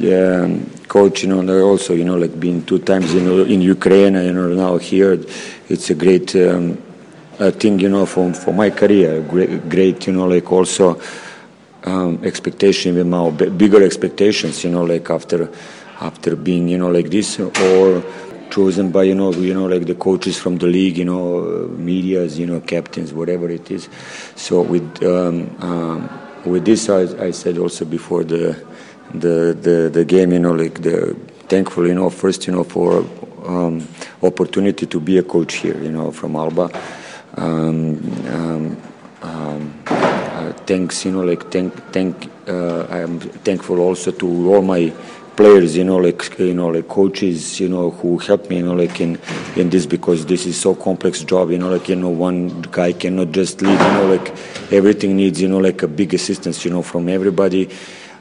um, 0.00 0.64
coach. 0.88 1.24
You 1.24 1.28
know, 1.28 1.60
also, 1.60 1.92
you 1.92 2.04
know, 2.04 2.16
like 2.16 2.40
being 2.40 2.64
two 2.64 2.78
times 2.78 3.14
in 3.14 3.28
in 3.50 3.60
Ukraine, 3.60 4.14
you 4.14 4.32
know, 4.32 4.48
now 4.48 4.78
here, 4.78 5.18
it's 5.68 5.90
a 5.90 5.94
great 5.94 6.34
um, 6.36 6.76
thing, 7.60 7.80
you 7.80 7.90
know, 7.90 8.06
for 8.06 8.32
for 8.32 8.54
my 8.54 8.70
career. 8.70 9.20
Great, 9.20 9.68
great, 9.68 10.06
you 10.06 10.14
know, 10.14 10.26
like 10.26 10.50
also 10.50 11.00
um, 11.86 12.20
expectation, 12.24 12.94
with 12.96 13.06
my 13.06 13.30
bigger 13.30 13.82
expectations, 13.82 14.64
you 14.64 14.70
know, 14.70 14.82
like 14.84 15.08
after 15.10 15.50
after 16.00 16.36
being, 16.36 16.68
you 16.68 16.76
know, 16.76 16.90
like 16.90 17.08
this, 17.10 17.38
or 17.40 18.02
chosen 18.50 18.90
by 18.90 19.02
you 19.02 19.14
know 19.14 19.32
you 19.32 19.52
know 19.52 19.66
like 19.66 19.86
the 19.86 19.94
coaches 19.94 20.38
from 20.38 20.56
the 20.58 20.66
league, 20.66 20.98
you 20.98 21.04
know, 21.04 21.38
uh, 21.38 21.68
media's, 21.68 22.38
you 22.38 22.46
know, 22.46 22.60
captains, 22.60 23.12
whatever 23.12 23.48
it 23.48 23.70
is. 23.70 23.88
So 24.34 24.62
with 24.62 25.02
um, 25.04 25.56
um, 25.60 26.10
with 26.44 26.64
this, 26.64 26.88
I, 26.88 27.02
I 27.26 27.30
said 27.30 27.58
also 27.58 27.84
before 27.84 28.24
the 28.24 28.56
the 29.14 29.56
the, 29.60 29.90
the 29.92 30.04
game, 30.04 30.32
you 30.32 30.38
know, 30.38 30.52
like 30.52 30.82
the 30.82 31.14
thankful, 31.48 31.86
you 31.86 31.94
know, 31.94 32.10
first, 32.10 32.46
you 32.46 32.52
know, 32.52 32.64
for 32.64 33.06
um, 33.46 33.86
opportunity 34.22 34.86
to 34.86 35.00
be 35.00 35.18
a 35.18 35.22
coach 35.22 35.54
here, 35.54 35.80
you 35.80 35.90
know, 35.92 36.10
from 36.10 36.34
Alba. 36.36 36.70
Um, 40.56 40.72
um, 40.72 40.78
um, 40.78 40.84
uh, 40.84 40.88
thanks, 40.88 41.04
you 41.04 41.12
know, 41.12 41.24
like 41.24 41.50
thank, 41.50 41.74
thank. 41.92 42.30
Uh, 42.48 42.86
I 42.90 43.00
am 43.00 43.20
thankful 43.20 43.80
also 43.80 44.10
to 44.12 44.54
all 44.54 44.62
my 44.62 44.92
players, 45.36 45.76
you 45.76 45.84
know, 45.84 45.98
like 45.98 46.38
you 46.38 46.54
know, 46.54 46.68
like 46.68 46.88
coaches, 46.88 47.60
you 47.60 47.68
know, 47.68 47.90
who 47.90 48.18
helped 48.18 48.48
me, 48.50 48.56
you 48.56 48.64
know, 48.64 48.74
like 48.74 49.00
in 49.00 49.18
in 49.56 49.70
this 49.70 49.86
because 49.86 50.26
this 50.26 50.46
is 50.46 50.60
so 50.60 50.74
complex 50.74 51.22
job, 51.24 51.50
you 51.50 51.58
know, 51.58 51.70
like 51.70 51.88
you 51.88 51.96
know, 51.96 52.08
one 52.08 52.62
guy 52.72 52.92
cannot 52.92 53.32
just 53.32 53.62
lead, 53.62 53.72
you 53.72 53.92
know, 53.92 54.06
like 54.06 54.32
everything 54.72 55.16
needs, 55.16 55.40
you 55.40 55.48
know, 55.48 55.58
like 55.58 55.82
a 55.82 55.88
big 55.88 56.14
assistance, 56.14 56.64
you 56.64 56.70
know, 56.70 56.82
from 56.82 57.08
everybody, 57.08 57.68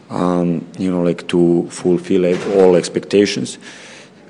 um, 0.09 0.65
you 0.77 0.91
know, 0.91 1.01
like 1.03 1.27
to 1.27 1.67
fulfill 1.69 2.25
all 2.59 2.75
expectations. 2.75 3.57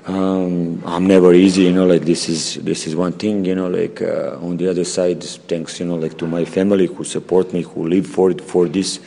Um, 0.06 0.80
I'm 0.86 1.06
never 1.08 1.34
easy, 1.34 1.62
you 1.62 1.72
know. 1.72 1.84
Like 1.84 2.02
this 2.02 2.28
is 2.28 2.54
this 2.62 2.86
is 2.86 2.94
one 2.94 3.12
thing, 3.12 3.44
you 3.44 3.56
know. 3.56 3.66
Like 3.68 4.00
uh, 4.00 4.38
on 4.40 4.56
the 4.56 4.68
other 4.68 4.84
side, 4.84 5.20
thanks, 5.22 5.80
you 5.80 5.86
know, 5.86 5.96
like 5.96 6.16
to 6.18 6.28
my 6.28 6.44
family 6.44 6.86
who 6.86 7.02
support 7.02 7.52
me, 7.52 7.62
who 7.62 7.88
live 7.88 8.06
for 8.06 8.32
for 8.32 8.68
this. 8.68 9.00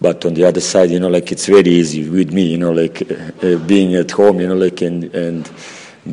But 0.00 0.24
on 0.24 0.32
the 0.32 0.44
other 0.44 0.60
side, 0.60 0.90
you 0.90 0.98
know, 0.98 1.08
like 1.10 1.30
it's 1.30 1.44
very 1.44 1.68
easy 1.68 2.08
with 2.08 2.32
me, 2.32 2.52
you 2.52 2.56
know, 2.58 2.72
like 2.72 3.02
uh, 3.44 3.58
being 3.66 3.94
at 3.96 4.10
home, 4.12 4.40
you 4.40 4.48
know, 4.48 4.54
like 4.54 4.80
and 4.80 5.14
and 5.14 5.50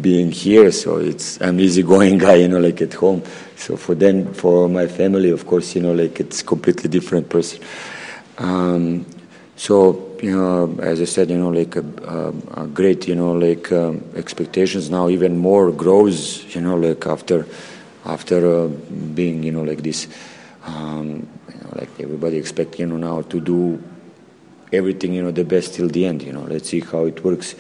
being 0.02 0.30
here. 0.30 0.74
So 0.74 0.98
it's 0.98 1.40
I'm 1.40 1.58
easygoing 1.62 2.18
guy, 2.26 2.36
you 2.36 2.50
know, 2.50 2.60
like 2.60 2.82
at 2.82 2.96
home. 2.96 3.24
So 3.56 3.78
for 3.78 3.96
them, 3.96 4.34
for 4.34 4.68
my 4.68 4.88
family, 4.88 5.30
of 5.30 5.48
course, 5.48 5.74
you 5.74 5.82
know, 5.82 5.94
like 5.94 6.20
it's 6.20 6.44
completely 6.44 6.90
different 6.90 7.30
person. 7.30 7.64
Um, 8.40 9.06
so 9.56 10.07
you 10.24 10.36
know, 10.36 10.78
as 10.82 11.02
I 11.02 11.06
said, 11.06 11.30
you 11.30 11.38
know, 11.38 11.50
like 11.50 11.76
a, 11.76 11.86
a, 12.06 12.64
a 12.64 12.68
great, 12.68 13.08
you 13.08 13.16
know, 13.16 13.32
like 13.34 13.72
um, 13.72 14.04
expectations 14.16 14.90
now 14.90 15.10
even 15.10 15.38
more 15.38 15.72
grows, 15.72 16.44
you 16.56 16.62
know, 16.62 16.76
like 16.76 17.06
after 17.06 17.46
after 18.06 18.66
uh, 18.66 18.68
being, 18.68 19.44
you 19.44 19.52
know, 19.52 19.64
like 19.64 19.84
this, 19.84 20.08
um, 20.64 21.28
you 21.50 21.60
know, 21.62 21.70
like 21.76 21.90
everybody 22.00 22.38
expect, 22.38 22.80
you 22.80 22.86
know, 22.86 22.98
now 22.98 23.22
to 23.24 23.40
do 23.42 23.84
everything, 24.72 25.14
you 25.14 25.22
know, 25.22 25.32
the 25.32 25.44
best 25.44 25.74
till 25.74 25.88
the 25.90 26.06
end. 26.06 26.24
You 26.24 26.34
know, 26.34 26.44
let's 26.44 26.70
see 26.70 26.80
how 26.80 27.06
it 27.06 27.24
works. 27.24 27.56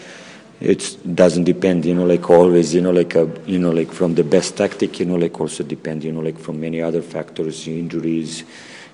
It 0.60 0.98
doesn't 1.16 1.44
depend, 1.44 1.86
you 1.86 1.94
know, 1.94 2.06
like 2.06 2.30
always, 2.30 2.74
you 2.74 2.82
know, 2.82 2.92
like 2.92 3.14
a, 3.16 3.30
you 3.46 3.60
know, 3.60 3.72
like 3.72 3.92
from 3.92 4.16
the 4.16 4.24
best 4.24 4.58
tactic, 4.58 5.00
you 5.00 5.06
know, 5.06 5.16
like 5.16 5.40
also 5.40 5.64
depend, 5.64 6.04
you 6.04 6.12
know, 6.12 6.22
like 6.22 6.40
from 6.40 6.60
many 6.60 6.82
other 6.82 7.02
factors, 7.02 7.68
injuries 7.68 8.44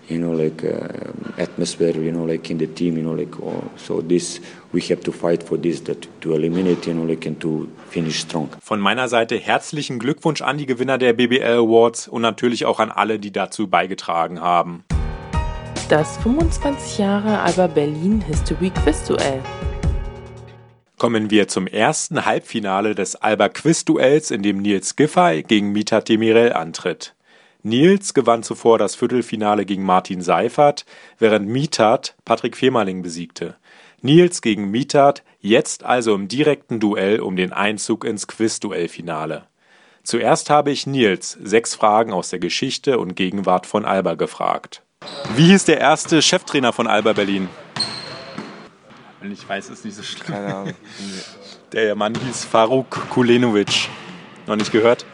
you 0.09 0.17
know, 0.17 0.31
like 0.31 0.63
uh, 0.63 1.41
atmosphere, 1.41 1.95
you 1.97 2.11
know, 2.11 2.25
like 2.25 2.49
in 2.49 2.57
the 2.57 2.67
team, 2.67 2.97
you 2.97 3.03
know, 3.03 3.13
like 3.13 3.39
oh, 3.41 3.63
so 3.77 4.01
this 4.01 4.39
we 4.71 4.81
have 4.81 5.01
to 5.01 5.11
fight 5.11 5.43
for 5.43 5.57
this 5.57 5.81
that 5.81 6.07
to 6.21 6.33
eliminate, 6.33 6.87
you 6.87 6.93
know, 6.93 7.03
like 7.03 7.25
and 7.25 7.39
to 7.41 7.67
finish 7.89 8.21
strong. 8.21 8.49
Von 8.61 8.79
meiner 8.79 9.07
Seite 9.07 9.37
herzlichen 9.37 9.99
Glückwunsch 9.99 10.41
an 10.41 10.57
die 10.57 10.65
Gewinner 10.65 10.97
der 10.97 11.13
BBL 11.13 11.59
Awards 11.59 12.07
und 12.07 12.21
natürlich 12.21 12.65
auch 12.65 12.79
an 12.79 12.91
alle, 12.91 13.19
die 13.19 13.31
dazu 13.31 13.67
beigetragen 13.67 14.41
haben. 14.41 14.83
Das 15.89 16.17
25 16.17 16.97
Jahre 16.97 17.39
Alba 17.41 17.67
Berlin 17.67 18.21
History 18.21 18.71
Quiz 18.71 19.03
Duell. 19.05 19.41
Kommen 20.97 21.29
wir 21.29 21.49
zum 21.49 21.67
ersten 21.67 22.25
Halbfinale 22.25 22.95
des 22.95 23.17
Alba 23.17 23.49
Quiz 23.49 23.83
Duells, 23.83 24.31
in 24.31 24.41
dem 24.41 24.61
Nils 24.61 24.95
Giffey 24.95 25.43
gegen 25.43 25.73
Mita 25.73 25.99
Demirel 25.99 26.53
antritt. 26.53 27.12
Nils 27.65 28.13
gewann 28.13 28.43
zuvor 28.43 28.77
das 28.77 28.93
Viertelfinale 28.93 29.65
gegen 29.65 29.83
Martin 29.83 30.21
Seifert, 30.21 30.85
während 31.17 31.47
Mitat 31.47 32.15
Patrick 32.25 32.57
Fehmarling 32.57 33.01
besiegte. 33.01 33.55
Nils 34.01 34.41
gegen 34.41 34.69
Mitat, 34.69 35.23
jetzt 35.39 35.85
also 35.85 36.13
im 36.13 36.27
direkten 36.27 36.81
Duell 36.81 37.21
um 37.21 37.37
den 37.37 37.53
Einzug 37.53 38.03
ins 38.03 38.27
Quizduellfinale. 38.27 39.47
Zuerst 40.03 40.49
habe 40.49 40.71
ich 40.71 40.85
Nils 40.87 41.37
sechs 41.41 41.73
Fragen 41.73 42.11
aus 42.11 42.29
der 42.29 42.39
Geschichte 42.39 42.99
und 42.99 43.15
Gegenwart 43.15 43.65
von 43.65 43.85
Alba 43.85 44.15
gefragt. 44.15 44.83
Wie 45.37 45.45
hieß 45.45 45.63
der 45.63 45.79
erste 45.79 46.21
Cheftrainer 46.21 46.73
von 46.73 46.87
Alba 46.87 47.13
Berlin? 47.13 47.47
Ich 49.21 49.47
weiß 49.47 49.69
es 49.69 49.85
nicht 49.85 49.95
so 49.95 50.03
schlimm. 50.03 50.27
Keine 50.27 50.53
Ahnung. 50.53 50.73
Der 51.71 51.95
Mann 51.95 52.13
hieß 52.13 52.43
Faruk 52.43 53.09
Kulenovic. 53.09 53.87
Noch 54.47 54.57
nicht 54.57 54.73
gehört? 54.73 55.05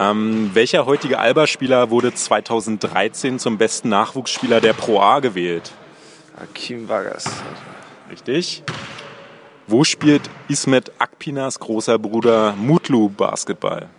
Ähm, 0.00 0.50
welcher 0.54 0.86
heutige 0.86 1.18
Alba-Spieler 1.18 1.90
wurde 1.90 2.14
2013 2.14 3.38
zum 3.38 3.58
besten 3.58 3.90
Nachwuchsspieler 3.90 4.62
der 4.62 4.72
Pro 4.72 4.98
A 4.98 5.20
gewählt? 5.20 5.72
Akim 6.40 6.88
Vargas. 6.88 7.30
Richtig. 8.10 8.62
Wo 9.66 9.84
spielt 9.84 10.22
Ismet 10.48 10.90
Akpinas 10.98 11.60
großer 11.60 11.98
Bruder 11.98 12.54
Mutlu 12.56 13.10
Basketball? 13.10 13.90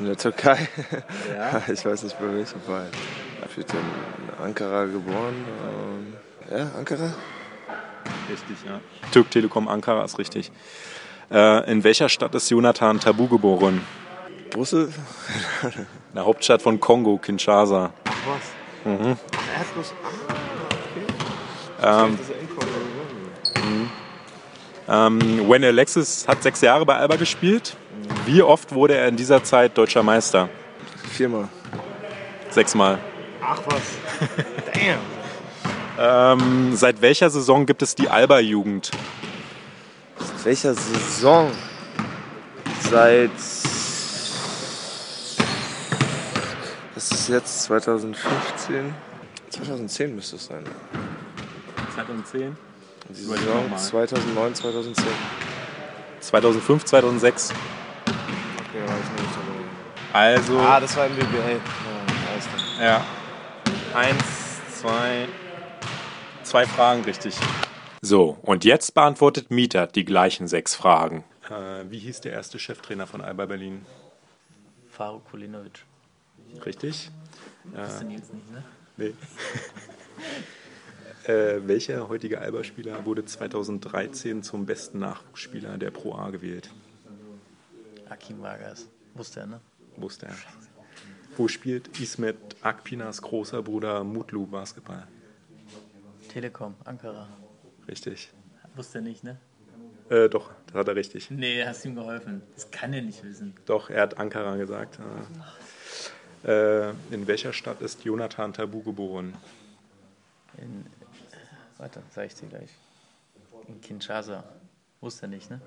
In 0.00 0.06
der 0.06 0.16
Türkei. 0.16 0.66
Ja. 1.36 1.62
Ich 1.72 1.84
weiß 1.84 2.04
nicht 2.04 2.18
bei 2.18 2.32
welchem 2.32 2.62
Verein. 2.62 2.88
Er 3.42 3.54
wird 3.54 3.70
in 3.74 4.44
Ankara 4.44 4.86
geboren. 4.86 5.34
Ähm, 6.50 6.56
ja, 6.56 6.70
Ankara? 6.78 7.12
Richtig, 8.30 8.56
ja. 8.66 8.80
Türk 9.12 9.30
Telekom 9.30 9.68
Ankara 9.68 10.06
ist 10.06 10.18
richtig. 10.18 10.50
Äh, 11.30 11.70
in 11.70 11.84
welcher 11.84 12.08
Stadt 12.08 12.34
ist 12.34 12.48
Jonathan 12.48 12.98
Tabu 12.98 13.28
geboren? 13.28 13.82
Brüssel? 14.50 14.92
In 15.62 15.86
der 16.14 16.24
Hauptstadt 16.24 16.62
von 16.62 16.80
Kongo, 16.80 17.18
Kinshasa. 17.18 17.92
Ach 18.04 18.12
was? 18.26 18.90
Mhm. 18.92 19.06
Er 19.06 19.64
bloß. 19.74 19.92
Ah, 21.80 22.04
okay. 22.04 22.12
Ähm, 23.56 23.90
ähm, 24.88 25.48
When 25.48 25.64
Alexis 25.64 26.26
hat 26.26 26.42
sechs 26.42 26.60
Jahre 26.60 26.86
bei 26.86 26.96
Alba 26.96 27.16
gespielt. 27.16 27.76
Wie 28.26 28.42
oft 28.42 28.74
wurde 28.74 28.96
er 28.96 29.08
in 29.08 29.16
dieser 29.16 29.42
Zeit 29.44 29.76
deutscher 29.76 30.02
Meister? 30.02 30.48
Viermal. 31.10 31.48
Sechsmal. 32.50 32.98
Ach 33.42 33.60
was? 33.66 33.82
Damn. 34.74 34.98
Ähm, 35.98 36.76
seit 36.76 37.02
welcher 37.02 37.28
Saison 37.28 37.66
gibt 37.66 37.82
es 37.82 37.94
die 37.94 38.08
Alba-Jugend? 38.08 38.90
Seit 40.18 40.44
welcher 40.44 40.74
Saison? 40.74 41.50
Seit. 42.90 43.30
Das 46.98 47.12
ist 47.12 47.28
jetzt 47.28 47.62
2015. 47.62 48.92
2010 49.50 50.16
müsste 50.16 50.34
es 50.34 50.46
sein. 50.46 50.64
2010. 51.94 52.56
Die 53.08 53.14
Saison 53.14 53.76
2009, 53.76 54.54
2010. 54.56 55.06
2005, 56.18 56.84
2006. 56.84 57.50
Okay, 57.50 57.58
ich 58.82 59.22
nicht 59.22 60.12
Also, 60.12 60.58
Ah, 60.58 60.80
das 60.80 60.96
war 60.96 61.06
im 61.06 61.14
BBL. 61.14 61.28
Ja, 61.38 62.32
alles 62.32 62.48
klar. 62.48 62.84
ja. 62.84 63.04
Eins, 63.96 64.58
zwei, 64.80 65.28
zwei 66.42 66.66
Fragen 66.66 67.04
richtig. 67.04 67.36
So, 68.02 68.38
und 68.42 68.64
jetzt 68.64 68.94
beantwortet 68.94 69.52
Mieter 69.52 69.86
die 69.86 70.04
gleichen 70.04 70.48
sechs 70.48 70.74
Fragen. 70.74 71.22
Äh, 71.48 71.88
wie 71.90 72.00
hieß 72.00 72.22
der 72.22 72.32
erste 72.32 72.58
Cheftrainer 72.58 73.06
von 73.06 73.20
Alba 73.20 73.46
Berlin? 73.46 73.86
Faruk 74.90 75.30
Kulinovic. 75.30 75.84
Richtig? 76.64 77.10
Das 77.74 77.94
ist 77.94 78.04
Nils 78.04 78.32
nicht, 78.32 78.50
ne? 78.50 78.64
Nee. 78.96 79.14
äh, 81.32 81.60
welcher 81.66 82.08
heutige 82.08 82.40
Alba-Spieler 82.40 83.04
wurde 83.04 83.24
2013 83.24 84.42
zum 84.42 84.66
besten 84.66 84.98
Nachwuchsspieler 84.98 85.78
der 85.78 85.90
Pro 85.90 86.14
A 86.14 86.30
gewählt? 86.30 86.70
Akim 88.08 88.40
Vargas. 88.40 88.88
Wusste 89.14 89.40
er, 89.40 89.46
ne? 89.46 89.60
Wusste 89.96 90.26
er. 90.26 90.36
Wo 91.36 91.46
spielt 91.46 92.00
Ismet 92.00 92.36
Akpinas 92.62 93.22
großer 93.22 93.62
Bruder 93.62 94.02
Mutlu 94.02 94.46
Basketball? 94.46 95.06
Telekom, 96.28 96.74
Ankara. 96.84 97.28
Richtig. 97.86 98.30
Wusste 98.74 98.98
er 98.98 99.02
nicht, 99.02 99.24
ne? 99.24 99.38
Äh, 100.10 100.28
doch, 100.28 100.50
das 100.66 100.74
hat 100.74 100.88
er 100.88 100.96
richtig. 100.96 101.30
Nee, 101.30 101.64
hast 101.64 101.84
ihm 101.84 101.94
geholfen. 101.94 102.42
Das 102.54 102.70
kann 102.70 102.92
er 102.92 103.02
nicht 103.02 103.22
wissen. 103.24 103.54
Doch, 103.66 103.90
er 103.90 104.02
hat 104.02 104.18
Ankara 104.18 104.56
gesagt. 104.56 104.98
Äh, 106.44 106.90
in 107.10 107.26
welcher 107.26 107.52
Stadt 107.52 107.80
ist 107.80 108.04
Jonathan 108.04 108.52
Tabu 108.52 108.82
geboren? 108.82 109.34
In, 110.58 110.86
warte, 111.78 112.02
sag 112.10 112.26
ich 112.26 112.34
dir 112.34 112.48
gleich. 112.48 112.70
In 113.66 113.80
Kinshasa. 113.80 114.44
Wusste 115.00 115.26
er 115.26 115.28
nicht, 115.28 115.50
ne? 115.50 115.60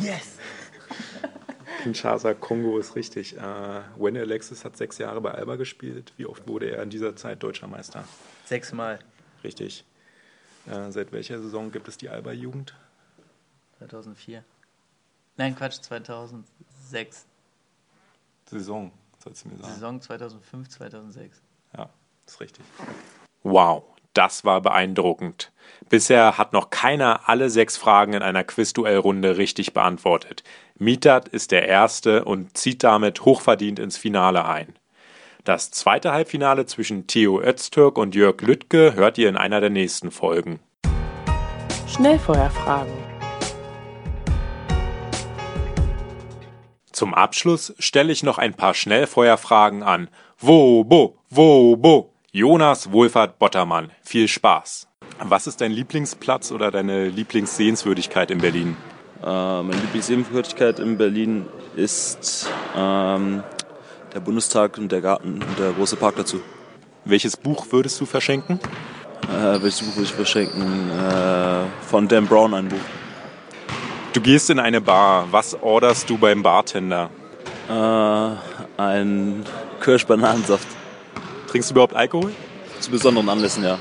Yes! 0.00 0.38
Kinshasa, 1.82 2.34
Kongo 2.34 2.78
ist 2.78 2.96
richtig. 2.96 3.36
Äh, 3.36 3.40
Wenne 3.40 4.20
Alexis 4.20 4.64
hat 4.64 4.76
sechs 4.76 4.98
Jahre 4.98 5.20
bei 5.20 5.32
Alba 5.32 5.56
gespielt. 5.56 6.12
Wie 6.16 6.26
oft 6.26 6.46
wurde 6.48 6.70
er 6.70 6.82
in 6.82 6.90
dieser 6.90 7.14
Zeit 7.16 7.42
deutscher 7.42 7.66
Meister? 7.66 8.04
Sechsmal. 8.46 8.98
Richtig. 9.42 9.84
Äh, 10.66 10.90
seit 10.90 11.12
welcher 11.12 11.40
Saison 11.40 11.70
gibt 11.70 11.88
es 11.88 11.98
die 11.98 12.08
Alba-Jugend? 12.08 12.74
2004. 13.78 14.44
Nein, 15.36 15.56
Quatsch, 15.56 15.80
2006. 15.82 17.26
Saison, 18.46 18.92
sollst 19.24 19.44
du 19.44 19.48
mir 19.48 19.56
sagen. 19.56 19.74
Saison 19.74 20.00
2005, 20.00 20.68
2006. 20.68 21.42
Ja, 21.76 21.90
ist 22.26 22.40
richtig. 22.40 22.64
Wow, 23.42 23.84
das 24.12 24.44
war 24.44 24.60
beeindruckend. 24.60 25.52
Bisher 25.88 26.38
hat 26.38 26.52
noch 26.52 26.70
keiner 26.70 27.28
alle 27.28 27.50
sechs 27.50 27.76
Fragen 27.76 28.12
in 28.12 28.22
einer 28.22 28.44
Quizduellrunde 28.44 29.36
richtig 29.36 29.74
beantwortet. 29.74 30.44
Mitat 30.76 31.28
ist 31.28 31.50
der 31.50 31.66
Erste 31.66 32.24
und 32.24 32.56
zieht 32.56 32.84
damit 32.84 33.24
hochverdient 33.24 33.78
ins 33.78 33.96
Finale 33.96 34.44
ein. 34.44 34.74
Das 35.44 35.70
zweite 35.70 36.12
Halbfinale 36.12 36.64
zwischen 36.64 37.06
Theo 37.06 37.40
Öztürk 37.40 37.98
und 37.98 38.14
Jörg 38.14 38.40
Lüttke 38.40 38.94
hört 38.94 39.18
ihr 39.18 39.28
in 39.28 39.36
einer 39.36 39.60
der 39.60 39.70
nächsten 39.70 40.10
Folgen. 40.10 40.60
Schnellfeuerfragen. 41.86 43.03
Zum 46.94 47.12
Abschluss 47.12 47.74
stelle 47.80 48.12
ich 48.12 48.22
noch 48.22 48.38
ein 48.38 48.54
paar 48.54 48.72
Schnellfeuerfragen 48.72 49.82
an. 49.82 50.08
Wo, 50.38 50.84
bo, 50.84 51.18
wo, 51.28 51.74
bo. 51.76 52.12
Jonas 52.30 52.92
Wohlfahrt 52.92 53.40
Bottermann. 53.40 53.90
Viel 54.04 54.28
Spaß. 54.28 54.86
Was 55.18 55.48
ist 55.48 55.60
dein 55.60 55.72
Lieblingsplatz 55.72 56.52
oder 56.52 56.70
deine 56.70 57.08
Lieblingssehenswürdigkeit 57.08 58.30
in 58.30 58.38
Berlin? 58.38 58.76
Äh, 59.20 59.26
meine 59.26 59.80
Lieblingssehenswürdigkeit 59.80 60.78
in 60.78 60.96
Berlin 60.96 61.46
ist 61.74 62.48
ähm, 62.76 63.42
der 64.14 64.20
Bundestag 64.20 64.78
und 64.78 64.92
der 64.92 65.00
Garten 65.00 65.42
und 65.42 65.58
der 65.58 65.72
große 65.72 65.96
Park 65.96 66.14
dazu. 66.14 66.40
Welches 67.04 67.36
Buch 67.36 67.66
würdest 67.70 68.00
du 68.00 68.06
verschenken? 68.06 68.60
Äh, 69.24 69.60
welches 69.60 69.82
Buch 69.82 69.96
würde 69.96 70.04
ich 70.04 70.14
verschenken? 70.14 70.92
Äh, 70.92 71.64
von 71.88 72.06
Dan 72.06 72.28
Brown 72.28 72.54
ein 72.54 72.68
Buch. 72.68 72.78
Du 74.14 74.20
gehst 74.20 74.48
in 74.48 74.60
eine 74.60 74.80
Bar. 74.80 75.26
Was 75.32 75.60
orderst 75.60 76.08
du 76.08 76.16
beim 76.16 76.44
Bartender? 76.44 77.10
Äh, 77.68 78.80
ein 78.80 79.44
Kirschbananensaft. 79.80 80.68
Trinkst 81.48 81.70
du 81.70 81.74
überhaupt 81.74 81.96
Alkohol? 81.96 82.32
Zu 82.78 82.92
besonderen 82.92 83.28
Anlässen, 83.28 83.64
ja. 83.64 83.76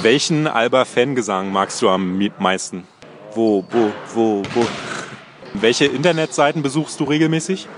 Welchen 0.00 0.46
Alba-Fangesang 0.46 1.52
magst 1.52 1.82
du 1.82 1.90
am 1.90 2.26
meisten? 2.38 2.84
Wo, 3.34 3.66
wo, 3.70 3.92
wo, 4.14 4.42
wo? 4.54 4.66
Welche 5.52 5.84
Internetseiten 5.84 6.62
besuchst 6.62 6.98
du 7.00 7.04
regelmäßig? 7.04 7.68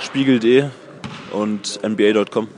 Spiegel.de 0.00 0.70
und 1.32 1.80
NBA.com. 1.86 2.48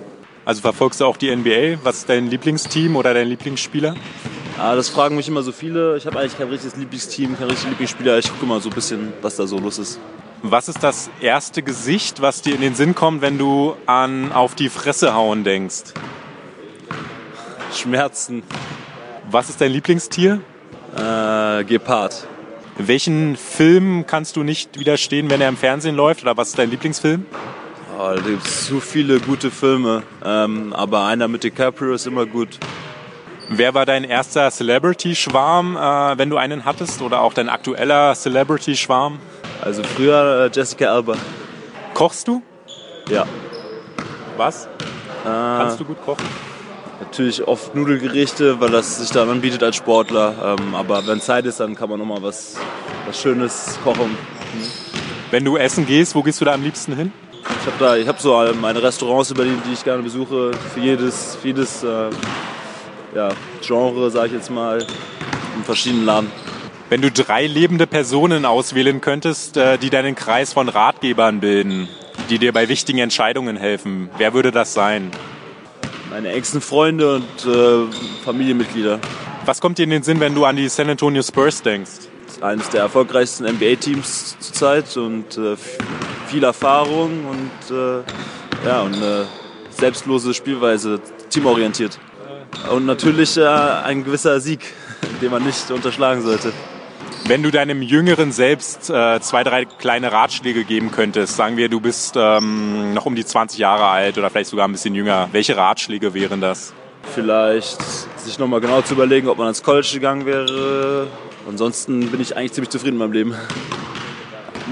Also 0.45 0.61
verfolgst 0.61 1.00
du 1.00 1.04
auch 1.04 1.16
die 1.16 1.35
NBA? 1.35 1.80
Was 1.83 1.99
ist 1.99 2.09
dein 2.09 2.30
Lieblingsteam 2.30 2.95
oder 2.95 3.12
dein 3.12 3.26
Lieblingsspieler? 3.26 3.97
Ah, 4.62 4.75
das 4.75 4.90
fragen 4.90 5.17
mich 5.17 5.26
immer 5.26 5.43
so 5.43 5.52
viele. 5.52 5.97
Ich 5.97 6.05
habe 6.05 6.19
eigentlich 6.19 6.37
kein 6.37 6.50
richtiges 6.50 6.76
Lieblingsteam, 6.76 7.35
kein 7.38 7.49
richtiges 7.49 7.71
Lieblingsspieler. 7.71 8.19
Ich 8.19 8.31
gucke 8.31 8.45
mal 8.45 8.61
so 8.61 8.69
ein 8.69 8.75
bisschen, 8.75 9.11
was 9.23 9.37
da 9.37 9.47
so 9.47 9.59
los 9.59 9.79
ist. 9.79 9.99
Was 10.43 10.69
ist 10.69 10.83
das 10.83 11.09
erste 11.23 11.62
Gesicht, 11.62 12.21
was 12.21 12.43
dir 12.43 12.57
in 12.57 12.61
den 12.61 12.75
Sinn 12.75 12.95
kommt, 12.95 13.23
wenn 13.23 13.38
du 13.38 13.75
an 13.87 14.33
auf 14.33 14.55
die 14.55 14.69
Fresse 14.69 15.14
hauen 15.14 15.45
denkst? 15.45 15.95
Schmerzen. 17.75 18.43
Was 19.31 19.49
ist 19.49 19.62
dein 19.62 19.73
Lieblingstier? 19.73 20.43
Äh, 20.95 21.64
Gepard. 21.64 22.26
Welchen 22.76 23.37
Film 23.37 24.05
kannst 24.07 24.37
du 24.37 24.43
nicht 24.43 24.79
widerstehen, 24.79 25.31
wenn 25.31 25.40
er 25.40 25.49
im 25.49 25.57
Fernsehen 25.57 25.97
läuft? 25.97 26.21
Oder 26.21 26.37
was 26.37 26.49
ist 26.49 26.59
dein 26.59 26.69
Lieblingsfilm? 26.69 27.25
Oh, 27.99 28.12
da 28.14 28.21
gibt 28.21 28.47
es 28.47 28.67
so 28.67 28.79
viele 28.79 29.21
gute 29.21 29.50
Filme. 29.50 30.02
Ähm, 30.23 30.75
aber 30.75 31.07
einer 31.07 31.29
mit 31.29 31.45
DiCaprio 31.45 31.95
ist 31.95 32.07
immer 32.07 32.26
gut. 32.26 32.59
Wer 33.52 33.75
war 33.75 33.85
dein 33.85 34.04
erster 34.04 34.49
Celebrity-Schwarm, 34.49 35.76
äh, 35.76 36.19
wenn 36.19 36.30
du 36.30 36.37
einen 36.37 36.64
hattest? 36.64 37.02
Oder 37.02 37.21
auch 37.21 37.35
dein 37.35 37.49
aktueller 37.49 38.14
Celebrity-Schwarm? 38.14 39.19
Also 39.61 39.83
früher 39.83 40.45
äh, 40.47 40.57
Jessica 40.57 40.87
Alba. 40.92 41.16
Kochst 41.92 42.28
du? 42.28 42.42
Ja. 43.09 43.26
Was? 44.37 44.66
Äh, 44.66 44.69
Kannst 45.25 45.80
du 45.80 45.85
gut 45.85 46.00
kochen? 46.04 46.25
Natürlich 47.00 47.43
oft 47.49 47.75
Nudelgerichte, 47.75 48.60
weil 48.60 48.71
das 48.71 48.99
sich 49.00 49.10
dann 49.10 49.28
anbietet 49.28 49.65
als 49.65 49.75
Sportler. 49.75 50.56
Ähm, 50.60 50.76
aber 50.76 51.04
wenn 51.08 51.21
Zeit 51.21 51.45
ist, 51.45 51.58
dann 51.58 51.75
kann 51.75 51.91
man 51.91 51.99
nochmal 51.99 52.23
was, 52.23 52.56
was 53.04 53.21
Schönes 53.21 53.80
kochen. 53.82 54.17
Wenn 55.32 55.45
du 55.45 55.56
essen 55.56 55.86
gehst, 55.86 56.15
wo 56.15 56.23
gehst 56.23 56.41
du 56.41 56.45
da 56.45 56.54
am 56.54 56.63
liebsten 56.63 56.95
hin? 56.95 57.13
Ich 57.43 57.67
habe 57.67 57.76
da, 57.80 57.97
ich 57.97 58.06
habe 58.06 58.21
so 58.21 58.41
meine 58.60 58.80
Restaurants 58.80 59.32
in 59.32 59.36
Berlin, 59.36 59.60
die 59.67 59.73
ich 59.73 59.82
gerne 59.82 60.04
besuche. 60.04 60.52
Für 60.73 60.80
jedes, 60.80 61.34
für 61.34 61.49
jedes 61.49 61.82
äh, 61.82 62.10
ja, 63.15 63.31
Genre, 63.61 64.11
sage 64.11 64.29
ich 64.29 64.33
jetzt 64.35 64.51
mal, 64.51 64.79
in 65.57 65.65
verschiedenen 65.65 66.05
Laden. 66.05 66.31
Wenn 66.89 67.03
du 67.03 67.11
drei 67.11 67.47
lebende 67.47 67.87
Personen 67.87 68.45
auswählen 68.45 69.01
könntest, 69.01 69.57
äh, 69.57 69.79
die 69.79 69.91
deinen 69.91 70.15
Kreis 70.17 70.53
von 70.53 70.69
Ratgebern 70.69 71.41
bilden, 71.41 71.89
die 72.29 72.39
dir 72.39 72.53
bei 72.53 72.69
wichtigen 72.69 72.99
Entscheidungen 72.99 73.57
helfen, 73.57 74.11
wer 74.19 74.35
würde 74.35 74.51
das 74.51 74.75
sein? 74.75 75.11
Meine 76.11 76.31
engsten 76.33 76.61
Freunde 76.61 77.17
und 77.17 77.47
äh, 77.47 78.25
Familienmitglieder. 78.25 78.99
Was 79.47 79.61
kommt 79.61 79.79
dir 79.79 79.85
in 79.85 79.91
den 79.91 80.03
Sinn, 80.03 80.19
wenn 80.19 80.35
du 80.35 80.45
an 80.45 80.57
die 80.57 80.69
San 80.69 80.91
Antonio 80.91 81.23
Spurs 81.23 81.63
denkst? 81.63 82.09
Eines 82.41 82.69
der 82.71 82.83
erfolgreichsten 82.83 83.45
NBA-Teams 83.45 84.37
zurzeit 84.41 84.97
und 84.97 85.37
äh, 85.39 85.57
viel 86.27 86.43
Erfahrung 86.43 87.27
und, 87.27 87.77
äh, 87.77 88.03
ja, 88.67 88.81
und 88.81 88.95
eine 88.95 89.27
selbstlose 89.71 90.35
Spielweise, 90.35 91.01
teamorientiert. 91.31 91.99
Und 92.69 92.87
natürlich 92.87 93.37
äh, 93.37 93.45
ein 93.45 94.05
gewisser 94.05 94.41
Sieg, 94.41 94.61
den 95.23 95.31
man 95.31 95.45
nicht 95.45 95.71
unterschlagen 95.71 96.23
sollte. 96.23 96.53
Wenn 97.27 97.43
du 97.43 97.51
deinem 97.51 97.83
jüngeren 97.83 98.33
Selbst 98.33 98.91
äh, 98.91 99.21
zwei, 99.21 99.45
drei 99.45 99.65
kleine 99.65 100.11
Ratschläge 100.11 100.65
geben 100.65 100.91
könntest, 100.91 101.37
sagen 101.37 101.57
wir, 101.57 101.69
du 101.69 101.81
bist 101.81 102.15
ähm, 102.17 102.93
noch 102.93 103.07
um 103.07 103.15
die 103.15 103.25
20 103.25 103.59
Jahre 103.59 103.87
alt 103.87 104.19
oder 104.19 104.31
vielleicht 104.31 104.51
sogar 104.51 104.67
ein 104.67 104.73
bisschen 104.73 104.95
jünger, 104.95 105.29
welche 105.33 105.57
Ratschläge 105.57 106.13
wären 106.13 106.41
das? 106.41 106.73
Vielleicht 107.15 107.79
sich 108.19 108.39
nochmal 108.39 108.61
genau 108.61 108.83
zu 108.83 108.95
überlegen, 108.95 109.29
ob 109.29 109.39
man 109.39 109.47
ans 109.47 109.63
College 109.63 109.91
gegangen 109.93 110.27
wäre. 110.27 111.07
Ansonsten 111.49 112.11
bin 112.11 112.21
ich 112.21 112.37
eigentlich 112.37 112.53
ziemlich 112.53 112.71
zufrieden 112.71 112.99
mit 112.99 113.09
meinem 113.09 113.13
Leben. 113.13 113.35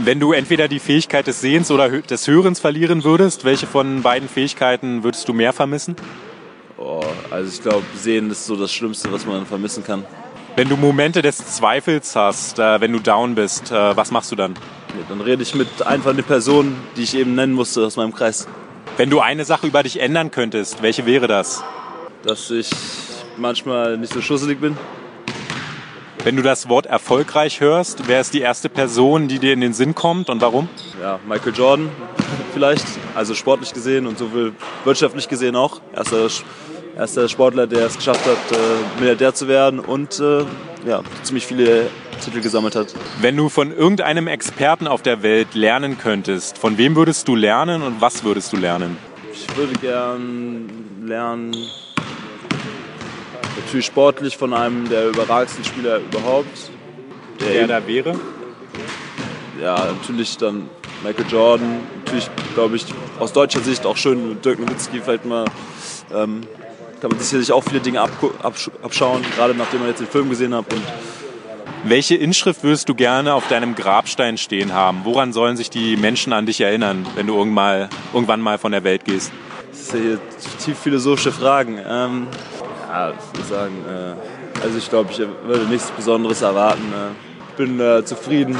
Wenn 0.05 0.20
du 0.20 0.33
entweder 0.33 0.68
die 0.68 0.79
Fähigkeit 0.79 1.27
des 1.27 1.40
Sehens 1.40 1.70
oder 1.70 1.88
des 1.88 2.27
Hörens 2.27 2.61
verlieren 2.61 3.05
würdest, 3.05 3.44
welche 3.44 3.66
von 3.66 4.03
beiden 4.03 4.29
Fähigkeiten 4.29 5.03
würdest 5.03 5.29
du 5.29 5.33
mehr 5.33 5.53
vermissen? 5.53 5.96
Oh, 6.80 7.02
also 7.30 7.50
ich 7.52 7.60
glaube, 7.60 7.84
Sehen 7.96 8.30
ist 8.30 8.46
so 8.46 8.54
das 8.54 8.72
Schlimmste, 8.72 9.10
was 9.10 9.26
man 9.26 9.44
vermissen 9.46 9.82
kann. 9.82 10.04
Wenn 10.54 10.68
du 10.68 10.76
Momente 10.76 11.22
des 11.22 11.38
Zweifels 11.38 12.14
hast, 12.14 12.60
äh, 12.60 12.80
wenn 12.80 12.92
du 12.92 13.00
down 13.00 13.34
bist, 13.34 13.72
äh, 13.72 13.96
was 13.96 14.12
machst 14.12 14.30
du 14.30 14.36
dann? 14.36 14.54
Ja, 14.54 15.04
dann 15.08 15.20
rede 15.20 15.42
ich 15.42 15.56
mit 15.56 15.82
einfach 15.84 16.14
den 16.14 16.24
Personen, 16.24 16.76
die 16.96 17.02
ich 17.02 17.16
eben 17.16 17.34
nennen 17.34 17.52
musste 17.52 17.84
aus 17.84 17.96
meinem 17.96 18.14
Kreis. 18.14 18.46
Wenn 18.96 19.10
du 19.10 19.18
eine 19.18 19.44
Sache 19.44 19.66
über 19.66 19.82
dich 19.82 20.00
ändern 20.00 20.30
könntest, 20.30 20.80
welche 20.80 21.04
wäre 21.04 21.26
das? 21.26 21.64
Dass 22.22 22.48
ich 22.50 22.70
manchmal 23.36 23.98
nicht 23.98 24.12
so 24.12 24.20
schusselig 24.20 24.60
bin. 24.60 24.76
Wenn 26.22 26.36
du 26.36 26.42
das 26.42 26.68
Wort 26.68 26.86
erfolgreich 26.86 27.60
hörst, 27.60 28.06
wer 28.06 28.20
ist 28.20 28.34
die 28.34 28.40
erste 28.40 28.68
Person, 28.68 29.26
die 29.26 29.40
dir 29.40 29.52
in 29.52 29.60
den 29.60 29.72
Sinn 29.72 29.94
kommt 29.96 30.30
und 30.30 30.40
warum? 30.40 30.68
Ja, 31.00 31.18
Michael 31.26 31.54
Jordan 31.54 31.90
vielleicht, 32.58 32.86
also 33.14 33.34
sportlich 33.34 33.72
gesehen 33.72 34.04
und 34.08 34.18
sowohl 34.18 34.52
wirtschaftlich 34.82 35.28
gesehen 35.28 35.54
auch. 35.54 35.80
Erster, 35.94 36.28
erster 36.96 37.28
Sportler, 37.28 37.68
der 37.68 37.86
es 37.86 37.96
geschafft 37.96 38.26
hat, 38.26 38.58
äh, 38.58 38.98
Milliardär 38.98 39.32
zu 39.32 39.46
werden 39.46 39.78
und 39.78 40.18
äh, 40.18 40.44
ja, 40.84 41.02
ziemlich 41.22 41.46
viele 41.46 41.88
Titel 42.20 42.40
gesammelt 42.40 42.74
hat. 42.74 42.92
Wenn 43.20 43.36
du 43.36 43.48
von 43.48 43.70
irgendeinem 43.72 44.26
Experten 44.26 44.88
auf 44.88 45.02
der 45.02 45.22
Welt 45.22 45.54
lernen 45.54 45.98
könntest, 45.98 46.58
von 46.58 46.78
wem 46.78 46.96
würdest 46.96 47.28
du 47.28 47.36
lernen 47.36 47.82
und 47.82 48.00
was 48.00 48.24
würdest 48.24 48.52
du 48.52 48.56
lernen? 48.56 48.96
Ich 49.32 49.56
würde 49.56 49.74
gern 49.74 50.68
lernen, 51.06 51.56
natürlich 53.64 53.86
sportlich 53.86 54.36
von 54.36 54.52
einem 54.52 54.88
der 54.88 55.10
überragendsten 55.10 55.64
Spieler 55.64 55.98
überhaupt. 55.98 56.72
Der, 57.38 57.66
der 57.66 57.80
da 57.80 57.86
wäre? 57.86 58.18
Ja, 59.62 59.92
natürlich 59.92 60.36
dann 60.38 60.68
Michael 61.04 61.26
Jordan. 61.30 61.80
Natürlich, 62.04 62.30
glaube 62.54 62.76
ich, 62.76 62.87
aus 63.18 63.32
deutscher 63.32 63.61
Sicht 63.61 63.87
auch 63.87 63.96
schön. 63.96 64.40
Dirk 64.42 64.58
Nowitzki 64.58 65.00
vielleicht 65.00 65.24
mal. 65.24 65.44
Ähm, 66.12 66.42
kann 67.00 67.11
man 67.11 67.18
sich 67.18 67.28
sicherlich 67.28 67.52
auch 67.52 67.62
viele 67.62 67.80
Dinge 67.80 68.00
abschauen, 68.00 69.22
gerade 69.37 69.54
nachdem 69.54 69.80
man 69.80 69.88
jetzt 69.88 70.00
den 70.00 70.08
Film 70.08 70.28
gesehen 70.28 70.54
hat. 70.54 70.64
Welche 71.84 72.16
Inschrift 72.16 72.64
würdest 72.64 72.88
du 72.88 72.94
gerne 72.94 73.34
auf 73.34 73.46
deinem 73.48 73.76
Grabstein 73.76 74.37
stehen 74.37 74.72
haben? 74.72 75.02
Woran 75.04 75.32
sollen 75.32 75.56
sich 75.56 75.70
die 75.70 75.96
Menschen 75.96 76.32
an 76.32 76.44
dich 76.44 76.61
erinnern, 76.61 77.06
wenn 77.14 77.28
du 77.28 77.37
irgendwann, 77.37 78.40
mal 78.40 78.58
von 78.58 78.72
der 78.72 78.82
Welt 78.82 79.04
gehst? 79.04 79.30
Das 79.70 79.88
sind 79.90 80.02
hier 80.02 80.18
tief 80.58 80.78
philosophische 80.78 81.30
Fragen. 81.30 81.78
Ähm, 81.78 82.26
ja, 82.88 83.11
ich 83.11 83.38
würde 83.38 83.48
sagen, 83.48 83.74
äh, 83.88 84.62
also 84.62 84.76
ich 84.76 84.90
glaube, 84.90 85.11
ich 85.12 85.18
würde 85.18 85.66
nichts 85.66 85.90
Besonderes 85.92 86.42
erwarten. 86.42 86.82
Äh, 86.92 87.56
bin 87.56 87.78
äh, 87.80 88.04
zufrieden, 88.04 88.56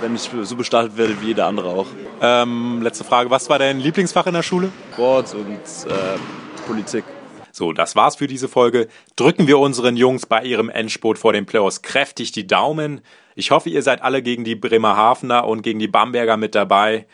wenn 0.00 0.14
ich 0.14 0.30
so 0.42 0.56
bestattet 0.56 0.96
werde 0.96 1.20
wie 1.20 1.28
jeder 1.28 1.46
andere 1.46 1.70
auch. 1.70 1.86
Ähm, 2.20 2.82
letzte 2.82 3.04
Frage, 3.04 3.30
was 3.30 3.48
war 3.48 3.58
dein 3.58 3.80
Lieblingsfach 3.80 4.26
in 4.26 4.34
der 4.34 4.42
Schule? 4.42 4.70
Sport 4.92 5.34
und 5.34 5.90
äh, 5.90 6.18
Politik. 6.66 7.04
So, 7.52 7.72
das 7.72 7.96
war's 7.96 8.16
für 8.16 8.26
diese 8.26 8.48
Folge. 8.48 8.88
Drücken 9.16 9.46
wir 9.46 9.58
unseren 9.58 9.96
Jungs 9.96 10.26
bei 10.26 10.42
ihrem 10.42 10.68
Endspurt 10.68 11.18
vor 11.18 11.32
den 11.32 11.46
Playoffs 11.46 11.80
kräftig 11.80 12.32
die 12.32 12.46
Daumen. 12.46 13.00
Ich 13.34 13.50
hoffe, 13.50 13.70
ihr 13.70 13.82
seid 13.82 14.02
alle 14.02 14.22
gegen 14.22 14.44
die 14.44 14.54
Bremerhavener 14.54 15.46
und 15.46 15.62
gegen 15.62 15.78
die 15.78 15.88
Bamberger 15.88 16.36
mit 16.36 16.54
dabei. 16.54 17.06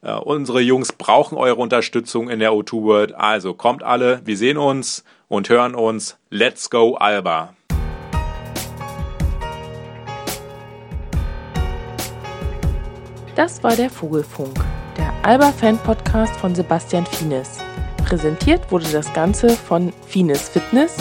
Uh, 0.00 0.20
unsere 0.22 0.60
Jungs 0.60 0.92
brauchen 0.92 1.36
eure 1.36 1.56
Unterstützung 1.56 2.30
in 2.30 2.38
der 2.38 2.52
O2 2.52 2.82
World. 2.84 3.14
Also 3.14 3.54
kommt 3.54 3.82
alle, 3.82 4.20
wir 4.24 4.36
sehen 4.36 4.56
uns 4.56 5.04
und 5.26 5.48
hören 5.48 5.74
uns. 5.74 6.18
Let's 6.30 6.70
go, 6.70 6.94
Alba! 6.94 7.54
Das 13.38 13.62
war 13.62 13.76
der 13.76 13.88
Vogelfunk, 13.88 14.56
der 14.96 15.12
Alba-Fan-Podcast 15.22 16.34
von 16.40 16.56
Sebastian 16.56 17.06
Fienes. 17.06 17.58
Präsentiert 18.04 18.72
wurde 18.72 18.90
das 18.90 19.12
Ganze 19.12 19.50
von 19.50 19.92
Fines 20.08 20.48
Fitness, 20.48 20.96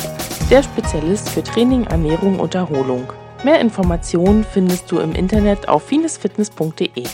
der 0.52 0.62
Spezialist 0.62 1.30
für 1.30 1.41
Training, 1.41 1.86
Ernährung 1.86 2.39
und 2.39 2.54
Erholung. 2.54 3.12
Mehr 3.43 3.60
Informationen 3.60 4.43
findest 4.43 4.91
du 4.91 5.00
im 5.00 5.13
Internet 5.13 5.67
auf 5.67 5.88
finesfitness.de. 5.88 7.06